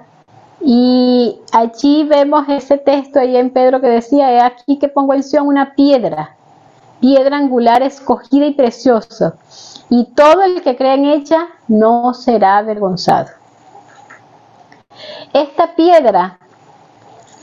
[0.61, 5.47] Y allí vemos ese texto ahí en Pedro que decía, aquí que pongo en Sion
[5.47, 6.37] una piedra,
[7.01, 9.35] piedra angular escogida y preciosa,
[9.91, 13.29] y todo el que cree en ella no será avergonzado.
[15.33, 16.39] Esta piedra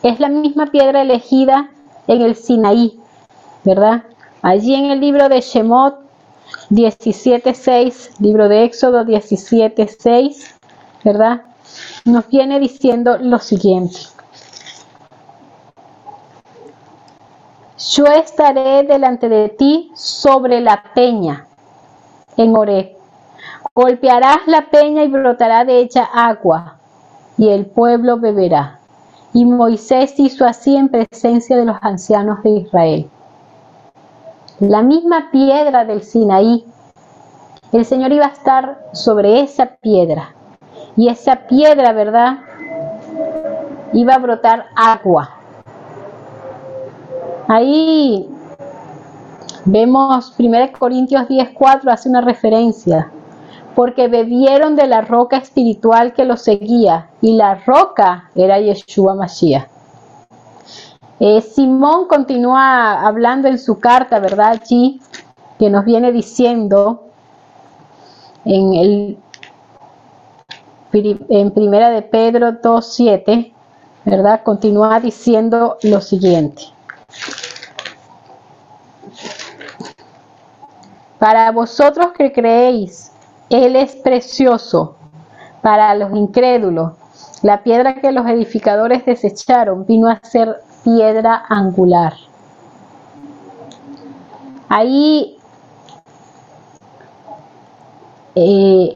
[0.04, 1.70] es la misma piedra elegida
[2.08, 3.00] en el Sinaí,
[3.64, 4.04] ¿verdad?
[4.42, 6.06] Allí en el libro de Shemot
[6.70, 10.54] 17.6, libro de Éxodo 17.6,
[11.04, 11.44] ¿verdad?
[12.06, 13.98] Nos viene diciendo lo siguiente.
[17.92, 21.46] Yo estaré delante de ti sobre la peña
[22.36, 22.98] en Oré.
[23.76, 26.78] Golpearás la peña y brotará de ella agua,
[27.38, 28.80] y el pueblo beberá.
[29.34, 33.10] Y Moisés hizo así en presencia de los ancianos de Israel.
[34.60, 36.66] La misma piedra del Sinaí,
[37.72, 40.34] el Señor iba a estar sobre esa piedra.
[40.96, 42.40] Y esa piedra, ¿verdad?
[43.94, 45.35] Iba a brotar agua.
[47.48, 48.28] Ahí
[49.66, 53.12] vemos 1 Corintios 10:4 hace una referencia,
[53.76, 59.68] porque bebieron de la roca espiritual que los seguía, y la roca era Yeshua Mashiach.
[61.20, 64.60] Eh, Simón continúa hablando en su carta, ¿verdad?
[64.62, 65.00] Allí,
[65.58, 67.04] que nos viene diciendo
[68.44, 69.18] en el
[71.30, 73.54] en primera de Pedro 2.7,
[74.06, 74.42] ¿verdad?
[74.44, 76.75] Continúa diciendo lo siguiente.
[81.20, 83.12] Para vosotros que creéis,
[83.50, 84.98] Él es precioso.
[85.62, 86.94] Para los incrédulos,
[87.42, 92.14] la piedra que los edificadores desecharon vino a ser piedra angular.
[94.70, 95.38] Ahí
[98.36, 98.96] eh,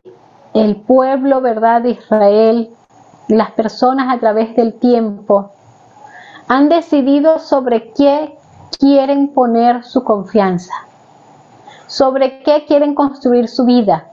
[0.53, 2.69] el pueblo, ¿verdad?, de Israel,
[3.27, 5.51] las personas a través del tiempo,
[6.49, 8.37] han decidido sobre qué
[8.77, 10.73] quieren poner su confianza,
[11.87, 14.09] sobre qué quieren construir su vida,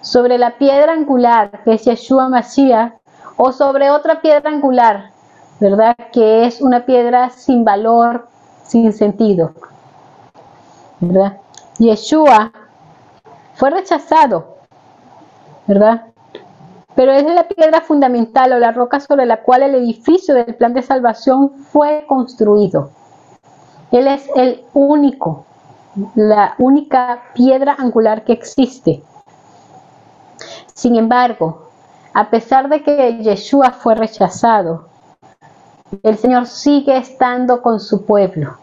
[0.00, 2.94] sobre la piedra angular que es Yeshua Mashiach
[3.36, 5.14] o sobre otra piedra angular
[5.60, 5.96] ¿verdad?
[6.12, 8.28] Que es una piedra sin valor,
[8.64, 9.52] sin sentido,
[11.00, 11.38] ¿verdad?
[11.78, 12.52] Yeshua
[13.54, 14.58] fue rechazado,
[15.66, 16.06] ¿verdad?
[16.94, 20.74] Pero es la piedra fundamental o la roca sobre la cual el edificio del plan
[20.74, 22.90] de salvación fue construido.
[23.90, 25.44] Él es el único,
[26.14, 29.02] la única piedra angular que existe.
[30.72, 31.68] Sin embargo,
[32.12, 34.88] a pesar de que Yeshua fue rechazado,
[36.02, 38.56] el Señor sigue estando con su pueblo.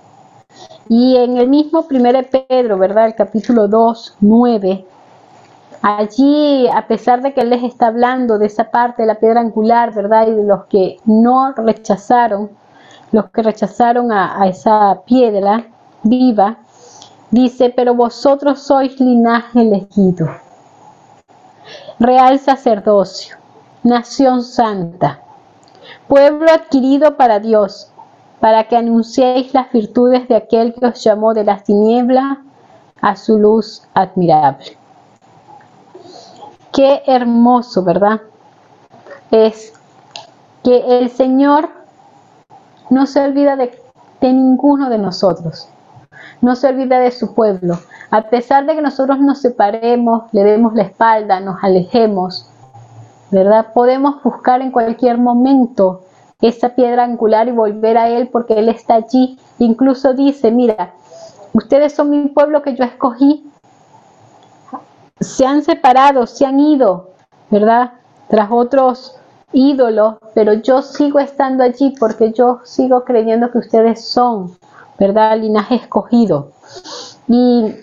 [0.89, 3.05] Y en el mismo 1 Pedro, ¿verdad?
[3.07, 4.85] El capítulo 2, 9,
[5.81, 9.41] allí, a pesar de que Él les está hablando de esa parte de la piedra
[9.41, 10.27] angular, ¿verdad?
[10.27, 12.51] Y de los que no rechazaron,
[13.11, 15.65] los que rechazaron a, a esa piedra
[16.03, 16.57] viva,
[17.29, 20.29] dice, pero vosotros sois linaje elegido,
[21.99, 23.37] real sacerdocio,
[23.83, 25.21] nación santa
[26.11, 27.89] pueblo adquirido para Dios,
[28.41, 32.39] para que anunciéis las virtudes de aquel que os llamó de las tinieblas
[32.99, 34.77] a su luz admirable.
[36.73, 38.21] Qué hermoso, ¿verdad?
[39.29, 39.73] Es
[40.63, 41.69] que el Señor
[42.89, 43.77] no se olvida de,
[44.21, 45.67] ninguno de nosotros,
[46.41, 47.77] no se olvida de su pueblo.
[48.09, 52.49] A pesar de que nosotros nos separemos, le demos la espalda, nos alejemos,
[53.31, 53.67] ¿verdad?
[53.73, 56.01] Podemos buscar en cualquier momento
[56.41, 59.37] esa piedra angular y volver a Él porque Él está allí.
[59.59, 60.93] Incluso dice, mira,
[61.53, 63.50] ustedes son mi pueblo que yo escogí.
[65.21, 67.11] Se han separado, se han ido,
[67.49, 67.93] ¿verdad?
[68.27, 69.15] Tras otros
[69.53, 74.57] ídolos, pero yo sigo estando allí porque yo sigo creyendo que ustedes son,
[74.99, 75.37] ¿verdad?
[75.37, 76.51] Linaje escogido.
[77.27, 77.75] Y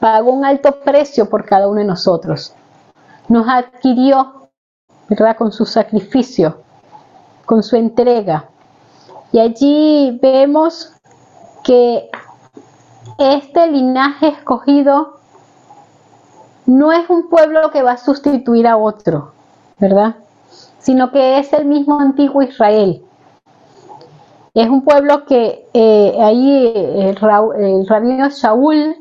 [0.00, 2.54] pagó un alto precio por cada uno de nosotros
[3.32, 4.50] nos adquirió,
[5.08, 5.36] ¿verdad?
[5.36, 6.62] Con su sacrificio,
[7.46, 8.48] con su entrega.
[9.32, 10.92] Y allí vemos
[11.64, 12.10] que
[13.18, 15.11] este linaje escogido
[16.72, 19.32] no es un pueblo que va a sustituir a otro,
[19.78, 20.16] ¿verdad?
[20.78, 23.02] Sino que es el mismo antiguo Israel.
[24.54, 28.96] Es un pueblo que eh, ahí el, el rabino Shaul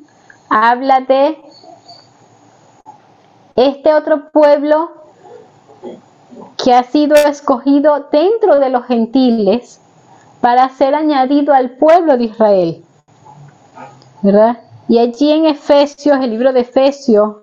[0.49, 1.38] habla de
[3.55, 4.91] este otro pueblo
[6.61, 9.80] que ha sido escogido dentro de los gentiles
[10.41, 12.84] para ser añadido al pueblo de Israel.
[14.22, 14.57] ¿Verdad?
[14.91, 17.38] Y allí en Efesios, el libro de Efesios,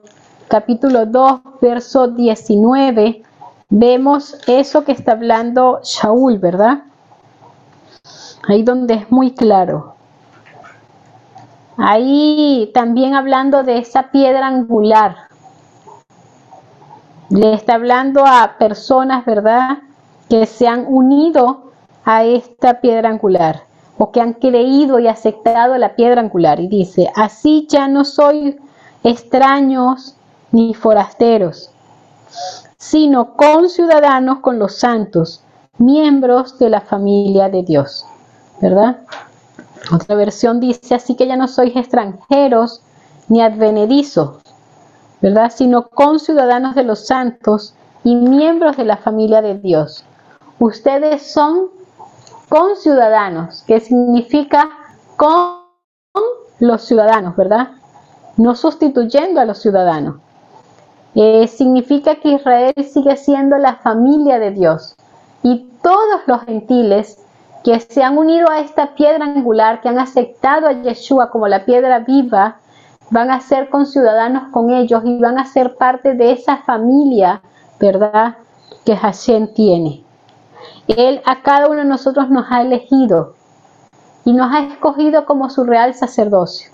[0.49, 3.23] capítulo 2, verso 19,
[3.69, 6.85] vemos eso que está hablando Shaul, ¿verdad?
[8.49, 9.95] Ahí donde es muy claro.
[11.77, 15.29] Ahí también hablando de esa piedra angular.
[17.29, 19.79] Le está hablando a personas, ¿verdad?
[20.31, 21.73] Que se han unido
[22.05, 23.65] a esta piedra angular
[23.99, 26.59] o que han creído y aceptado la piedra angular.
[26.59, 28.59] Y dice, así ya no soy
[29.05, 30.18] extraños
[30.53, 31.71] ni forasteros,
[32.79, 35.43] sino conciudadanos con los santos,
[35.79, 38.05] miembros de la familia de Dios.
[38.61, 39.03] ¿Verdad?
[39.93, 42.83] Otra versión dice, así que ya no sois extranjeros
[43.29, 44.39] ni advenedizos,
[45.21, 45.53] ¿verdad?
[45.55, 47.75] Sino conciudadanos de los santos
[48.05, 50.05] y miembros de la familia de Dios.
[50.59, 51.71] Ustedes son
[52.49, 54.69] conciudadanos, que significa
[55.17, 55.59] con
[56.59, 57.69] los ciudadanos, ¿verdad?
[58.37, 60.17] No sustituyendo a los ciudadanos.
[61.15, 64.95] Significa que Israel sigue siendo la familia de Dios
[65.43, 67.19] y todos los gentiles
[67.65, 71.65] que se han unido a esta piedra angular, que han aceptado a Yeshua como la
[71.65, 72.59] piedra viva,
[73.11, 77.43] van a ser conciudadanos con ellos y van a ser parte de esa familia,
[77.81, 78.37] ¿verdad?
[78.85, 80.05] Que Hashem tiene.
[80.87, 83.35] Él a cada uno de nosotros nos ha elegido
[84.25, 86.71] y nos ha escogido como su real sacerdocio.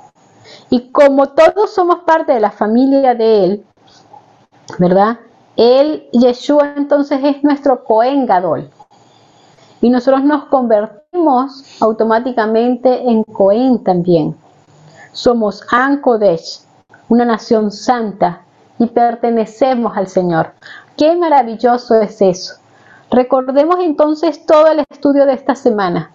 [0.71, 3.67] Y como todos somos parte de la familia de Él,
[4.79, 5.19] ¿verdad?
[5.57, 8.71] Él, Yeshua, entonces es nuestro Cohen Gadol
[9.81, 14.35] y nosotros nos convertimos automáticamente en Cohen también.
[15.13, 16.61] Somos Ankodesh,
[17.09, 18.43] una nación santa
[18.79, 20.55] y pertenecemos al Señor.
[20.97, 22.55] Qué maravilloso es eso.
[23.11, 26.11] Recordemos entonces todo el estudio de esta semana.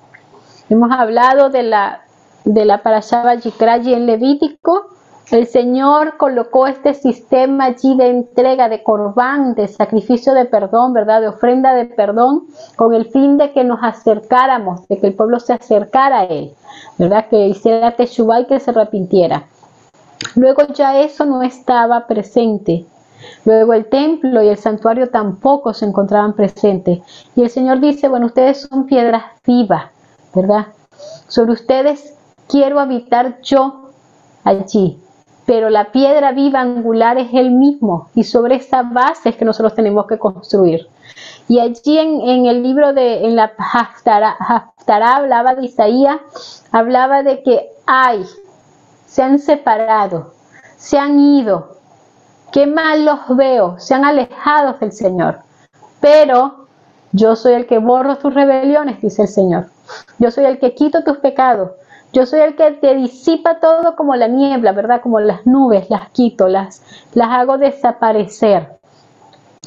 [0.70, 2.02] Hemos hablado de la
[2.46, 4.88] de la en Levítico,
[5.32, 11.22] el Señor colocó este sistema allí de entrega de corbán, de sacrificio de perdón, ¿verdad?
[11.22, 15.40] De ofrenda de perdón, con el fin de que nos acercáramos, de que el pueblo
[15.40, 16.54] se acercara a Él,
[16.98, 17.28] ¿verdad?
[17.30, 19.44] Que hiciera teshuva y que se arrepintiera.
[20.36, 22.86] Luego ya eso no estaba presente.
[23.46, 27.00] Luego el templo y el santuario tampoco se encontraban presentes.
[27.36, 29.92] Y el Señor dice, bueno, ustedes son piedras vivas,
[30.34, 30.68] ¿verdad?
[31.28, 32.16] Sobre ustedes
[32.48, 33.92] quiero habitar yo
[34.44, 35.00] allí
[35.50, 39.74] pero la piedra viva angular es el mismo y sobre esa base es que nosotros
[39.74, 40.88] tenemos que construir.
[41.48, 44.36] Y allí en, el libro de, en la Haftarah,
[44.86, 46.20] hablaba de Isaías,
[46.72, 48.24] hablaba de que hay,
[49.08, 50.34] se han separado,
[50.78, 51.78] se han ido,
[52.52, 55.40] qué mal los veo, se han alejado del Señor.
[56.00, 56.68] Pero
[57.12, 59.66] yo soy el que borro tus rebeliones, dice el Señor.
[60.20, 61.72] Yo soy el que quito tus pecados.
[62.12, 65.02] Yo soy el que te disipa todo como la niebla, ¿verdad?
[65.02, 66.82] Como las nubes, las quito, las,
[67.14, 68.80] las hago desaparecer.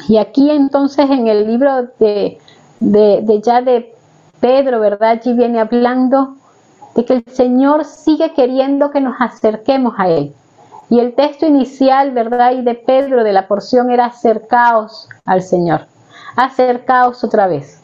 [0.08, 2.38] Y aquí entonces en el libro de,
[2.80, 3.94] de, ya de
[4.40, 5.10] Pedro, ¿verdad?
[5.10, 6.36] Allí viene hablando
[6.96, 10.34] de que el Señor sigue queriendo que nos acerquemos a Él.
[10.90, 12.52] Y el texto inicial, ¿verdad?
[12.52, 15.86] Y de Pedro, de la porción, era acercaos al Señor.
[16.36, 17.80] Acercaos otra vez.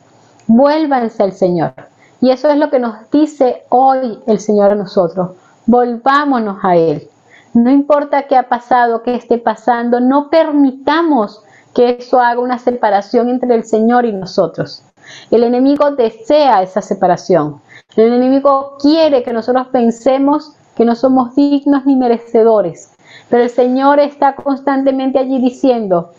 [0.46, 1.74] Vuélvanse al Señor.
[2.20, 5.30] Y eso es lo que nos dice hoy el Señor a nosotros.
[5.66, 7.08] Volvámonos a Él.
[7.54, 11.42] No importa qué ha pasado, qué esté pasando, no permitamos
[11.74, 14.82] que eso haga una separación entre el Señor y nosotros.
[15.30, 17.60] El enemigo desea esa separación.
[17.96, 22.92] El enemigo quiere que nosotros pensemos que no somos dignos ni merecedores.
[23.28, 26.12] Pero el Señor está constantemente allí diciendo,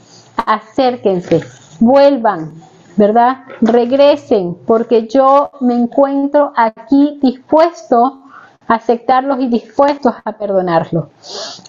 [0.46, 1.42] acérquense,
[1.80, 2.54] vuelvan,
[2.96, 3.44] ¿verdad?
[3.62, 8.24] Regresen, porque yo me encuentro aquí dispuesto
[8.68, 11.08] a aceptarlos y dispuestos a perdonarlos.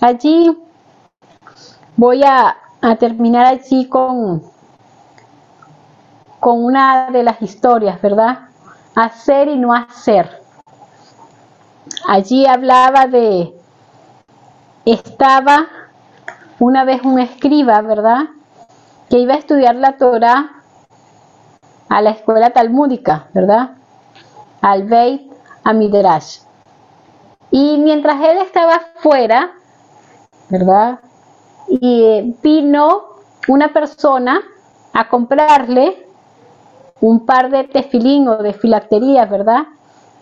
[0.00, 0.56] Allí
[1.96, 2.56] voy a,
[2.98, 4.42] terminar allí con,
[6.40, 8.48] con una de las historias, ¿verdad?
[8.94, 10.40] Hacer y no hacer.
[12.08, 13.54] Allí hablaba de,
[14.84, 15.66] estaba
[16.58, 18.30] una vez un escriba, ¿verdad?
[19.08, 20.59] Que iba a estudiar la Torah
[21.90, 23.72] a la escuela talmúdica, ¿verdad?
[24.62, 25.30] Al Beit
[25.64, 26.38] Amidrash.
[27.50, 29.50] Y mientras él estaba fuera,
[30.48, 31.00] ¿verdad?
[31.68, 33.02] Y vino
[33.48, 34.40] una persona
[34.92, 36.06] a comprarle
[37.00, 39.66] un par de tefilín o de filacterías, ¿verdad?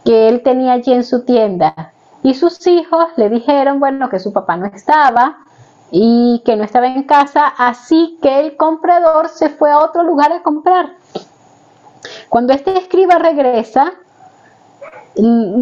[0.05, 1.93] Que él tenía allí en su tienda.
[2.23, 5.39] Y sus hijos le dijeron, bueno, que su papá no estaba
[5.91, 10.33] y que no estaba en casa, así que el comprador se fue a otro lugar
[10.33, 10.95] a comprar.
[12.29, 13.95] Cuando este escriba regresa,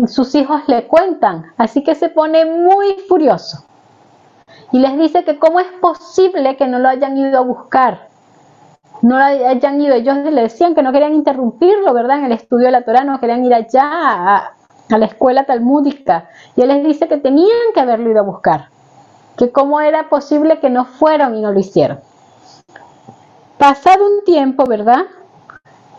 [0.07, 3.65] sus hijos le cuentan, así que se pone muy furioso
[4.73, 8.09] y les dice que cómo es posible que no lo hayan ido a buscar,
[9.03, 12.19] no lo hayan ido, ellos le decían que no querían interrumpirlo, ¿verdad?
[12.19, 14.53] En el estudio de la Torah, no querían ir allá a,
[14.91, 18.69] a la escuela talmúdica Y él les dice que tenían que haberlo ido a buscar,
[19.37, 22.01] que cómo era posible que no fueron y no lo hicieron.
[23.59, 25.07] Pasado un tiempo, ¿verdad?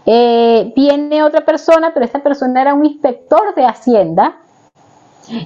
[0.09, 4.37] Eh, viene otra persona, pero esta persona era un inspector de Hacienda,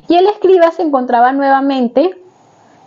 [0.08, 2.12] y el escriba se encontraba nuevamente,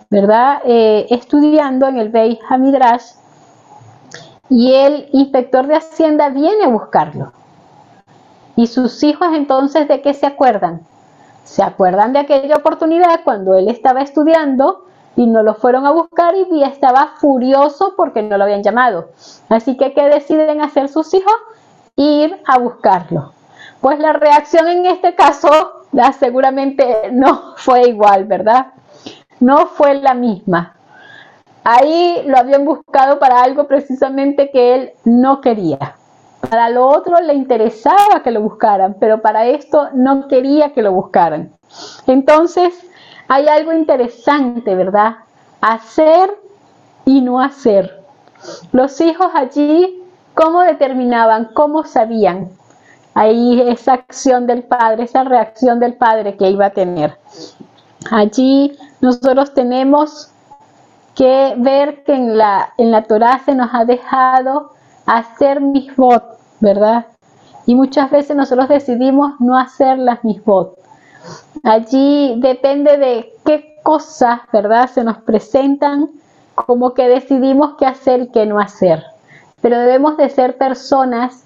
[0.09, 0.63] ¿verdad?
[0.65, 3.15] Eh, estudiando en el Beit Hamidrash,
[4.49, 7.33] y el inspector de Hacienda viene a buscarlo.
[8.55, 10.83] Y sus hijos entonces, ¿de qué se acuerdan?
[11.43, 14.85] Se acuerdan de aquella oportunidad cuando él estaba estudiando
[15.17, 19.09] y no lo fueron a buscar y estaba furioso porque no lo habían llamado.
[19.49, 21.35] Así que, ¿qué deciden hacer sus hijos?
[21.97, 23.33] Ir a buscarlo.
[23.81, 25.85] Pues la reacción en este caso
[26.19, 28.69] seguramente no fue igual, ¿verdad?
[29.41, 30.77] No fue la misma.
[31.65, 35.97] Ahí lo habían buscado para algo precisamente que él no quería.
[36.41, 40.93] Para lo otro le interesaba que lo buscaran, pero para esto no quería que lo
[40.93, 41.53] buscaran.
[42.07, 42.75] Entonces,
[43.29, 45.17] hay algo interesante, ¿verdad?
[45.63, 46.31] Hacer
[47.07, 48.05] y no hacer.
[48.73, 50.04] Los hijos allí,
[50.35, 51.51] ¿cómo determinaban?
[51.55, 52.51] ¿Cómo sabían?
[53.15, 57.17] Ahí esa acción del padre, esa reacción del padre que iba a tener.
[58.11, 60.31] Allí nosotros tenemos
[61.15, 64.73] que ver que en la, en la Torah se nos ha dejado
[65.07, 66.25] hacer misbot,
[66.61, 67.07] ¿verdad?
[67.67, 70.77] Y muchas veces nosotros decidimos no hacer las misbot.
[71.63, 74.91] Allí depende de qué cosas, ¿verdad?
[74.91, 76.11] Se nos presentan
[76.55, 79.05] como que decidimos qué hacer y qué no hacer.
[79.65, 81.43] Pero debemos de ser personas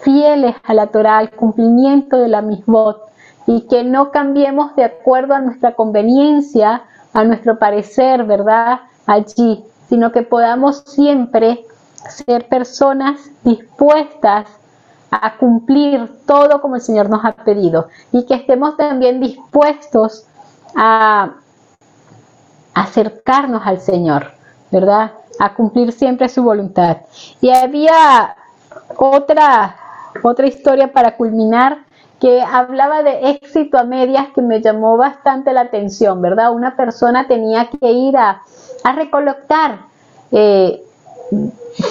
[0.00, 3.00] fieles a la Torah, al cumplimiento de la misbot,
[3.46, 8.80] y que no cambiemos de acuerdo a nuestra conveniencia, a nuestro parecer, ¿verdad?
[9.06, 11.64] Allí, sino que podamos siempre
[12.08, 14.48] ser personas dispuestas
[15.12, 20.26] a cumplir todo como el Señor nos ha pedido y que estemos también dispuestos
[20.74, 21.34] a
[22.74, 24.32] acercarnos al Señor,
[24.72, 25.12] ¿verdad?
[25.40, 26.98] A cumplir siempre su voluntad.
[27.40, 28.36] Y había
[28.96, 29.74] otra
[30.22, 31.78] otra historia para culminar
[32.20, 36.52] que hablaba de éxito a medias que me llamó bastante la atención, ¿verdad?
[36.52, 38.42] Una persona tenía que ir a,
[38.94, 39.78] recolectar
[40.32, 40.82] eh,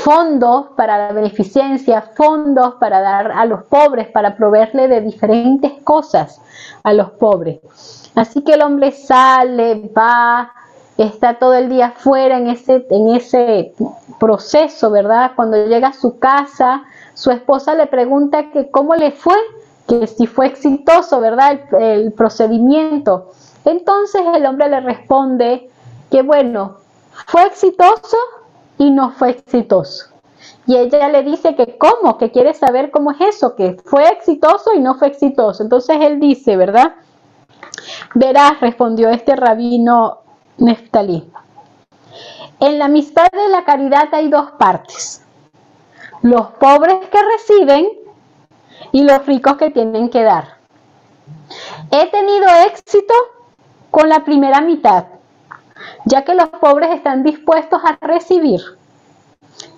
[0.04, 6.40] fondos para la beneficencia, fondos para dar a los pobres, para proveerle de diferentes cosas
[6.84, 7.60] a los pobres.
[8.16, 10.52] Así que el hombre sale, va,
[11.04, 13.74] está todo el día fuera en ese, en ese
[14.20, 15.32] proceso, ¿verdad?
[15.36, 16.84] Cuando llega a su casa,
[17.14, 19.36] su esposa le pregunta que cómo le fue,
[19.88, 21.60] que si fue exitoso, ¿verdad?
[21.80, 23.32] El, procedimiento.
[23.66, 25.70] Entonces el hombre le responde
[26.12, 26.78] que bueno,
[27.28, 28.18] fue exitoso
[28.78, 30.08] y no fue exitoso.
[30.66, 34.74] Y ella le dice que cómo, que quiere saber cómo es eso, que fue exitoso
[34.76, 35.64] y no fue exitoso.
[35.64, 36.94] Entonces él dice, ¿verdad?
[38.16, 40.20] Verás, respondió este rabino
[40.60, 41.32] Neftalí.
[42.60, 45.24] En la amistad de la caridad hay dos partes
[46.22, 47.88] los pobres que reciben
[48.92, 50.58] y los ricos que tienen que dar.
[51.92, 53.14] He tenido éxito
[53.90, 55.06] con la primera mitad,
[56.06, 58.62] ya que los pobres están dispuestos a recibir.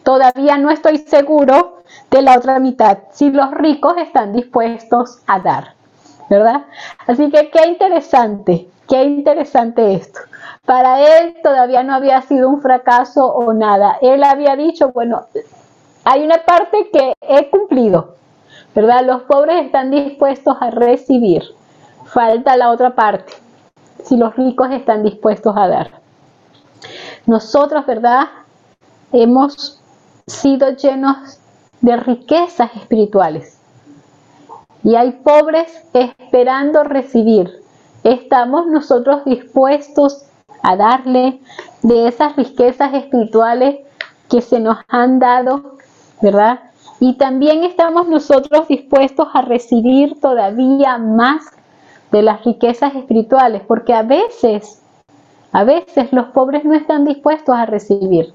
[0.03, 5.75] Todavía no estoy seguro de la otra mitad, si los ricos están dispuestos a dar,
[6.29, 6.65] ¿verdad?
[7.07, 10.19] Así que qué interesante, qué interesante esto.
[10.65, 13.97] Para él todavía no había sido un fracaso o nada.
[14.01, 15.27] Él había dicho, bueno,
[16.03, 18.15] hay una parte que he cumplido,
[18.75, 19.05] ¿verdad?
[19.05, 21.41] Los pobres están dispuestos a recibir.
[22.03, 23.31] Falta la otra parte,
[24.03, 25.91] si los ricos están dispuestos a dar.
[27.25, 28.25] Nosotros, ¿verdad?
[29.13, 29.81] Hemos
[30.27, 31.39] sido llenos
[31.79, 33.57] de riquezas espirituales.
[34.83, 37.60] Y hay pobres esperando recibir.
[38.03, 40.25] Estamos nosotros dispuestos
[40.63, 41.39] a darle
[41.81, 43.79] de esas riquezas espirituales
[44.29, 45.77] que se nos han dado
[46.21, 46.59] ¿verdad?
[46.99, 51.43] Y también estamos nosotros dispuestos a recibir todavía más
[52.11, 54.81] de las riquezas espirituales, porque a veces,
[55.51, 58.33] a veces los pobres no están dispuestos a recibir.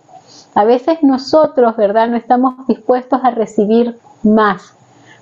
[0.54, 2.08] A veces nosotros, ¿verdad?
[2.08, 4.74] No estamos dispuestos a recibir más,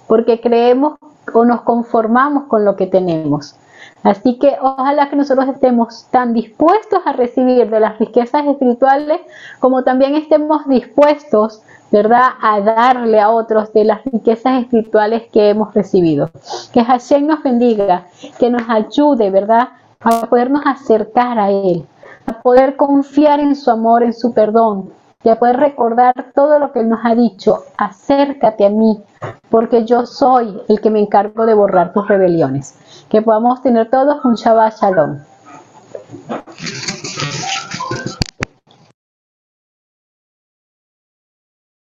[0.06, 0.98] porque creemos
[1.32, 3.56] o nos conformamos con lo que tenemos.
[4.04, 9.20] Así que ojalá que nosotros estemos tan dispuestos a recibir de las riquezas espirituales
[9.58, 11.62] como también estemos dispuestos
[11.94, 16.28] ¿verdad?, a darle a otros de las riquezas espirituales que hemos recibido.
[16.72, 18.06] Que Hashem nos bendiga,
[18.40, 19.68] que nos ayude, ¿verdad?,
[20.00, 21.86] a podernos acercar a Él,
[22.26, 24.90] a poder confiar en su amor, en su perdón,
[25.22, 27.60] y a poder recordar todo lo que Él nos ha dicho.
[27.78, 29.00] Acércate a mí,
[29.48, 32.74] porque yo soy el que me encargo de borrar tus rebeliones.
[33.14, 35.20] Que podamos tener todos un Shabbat Shalom.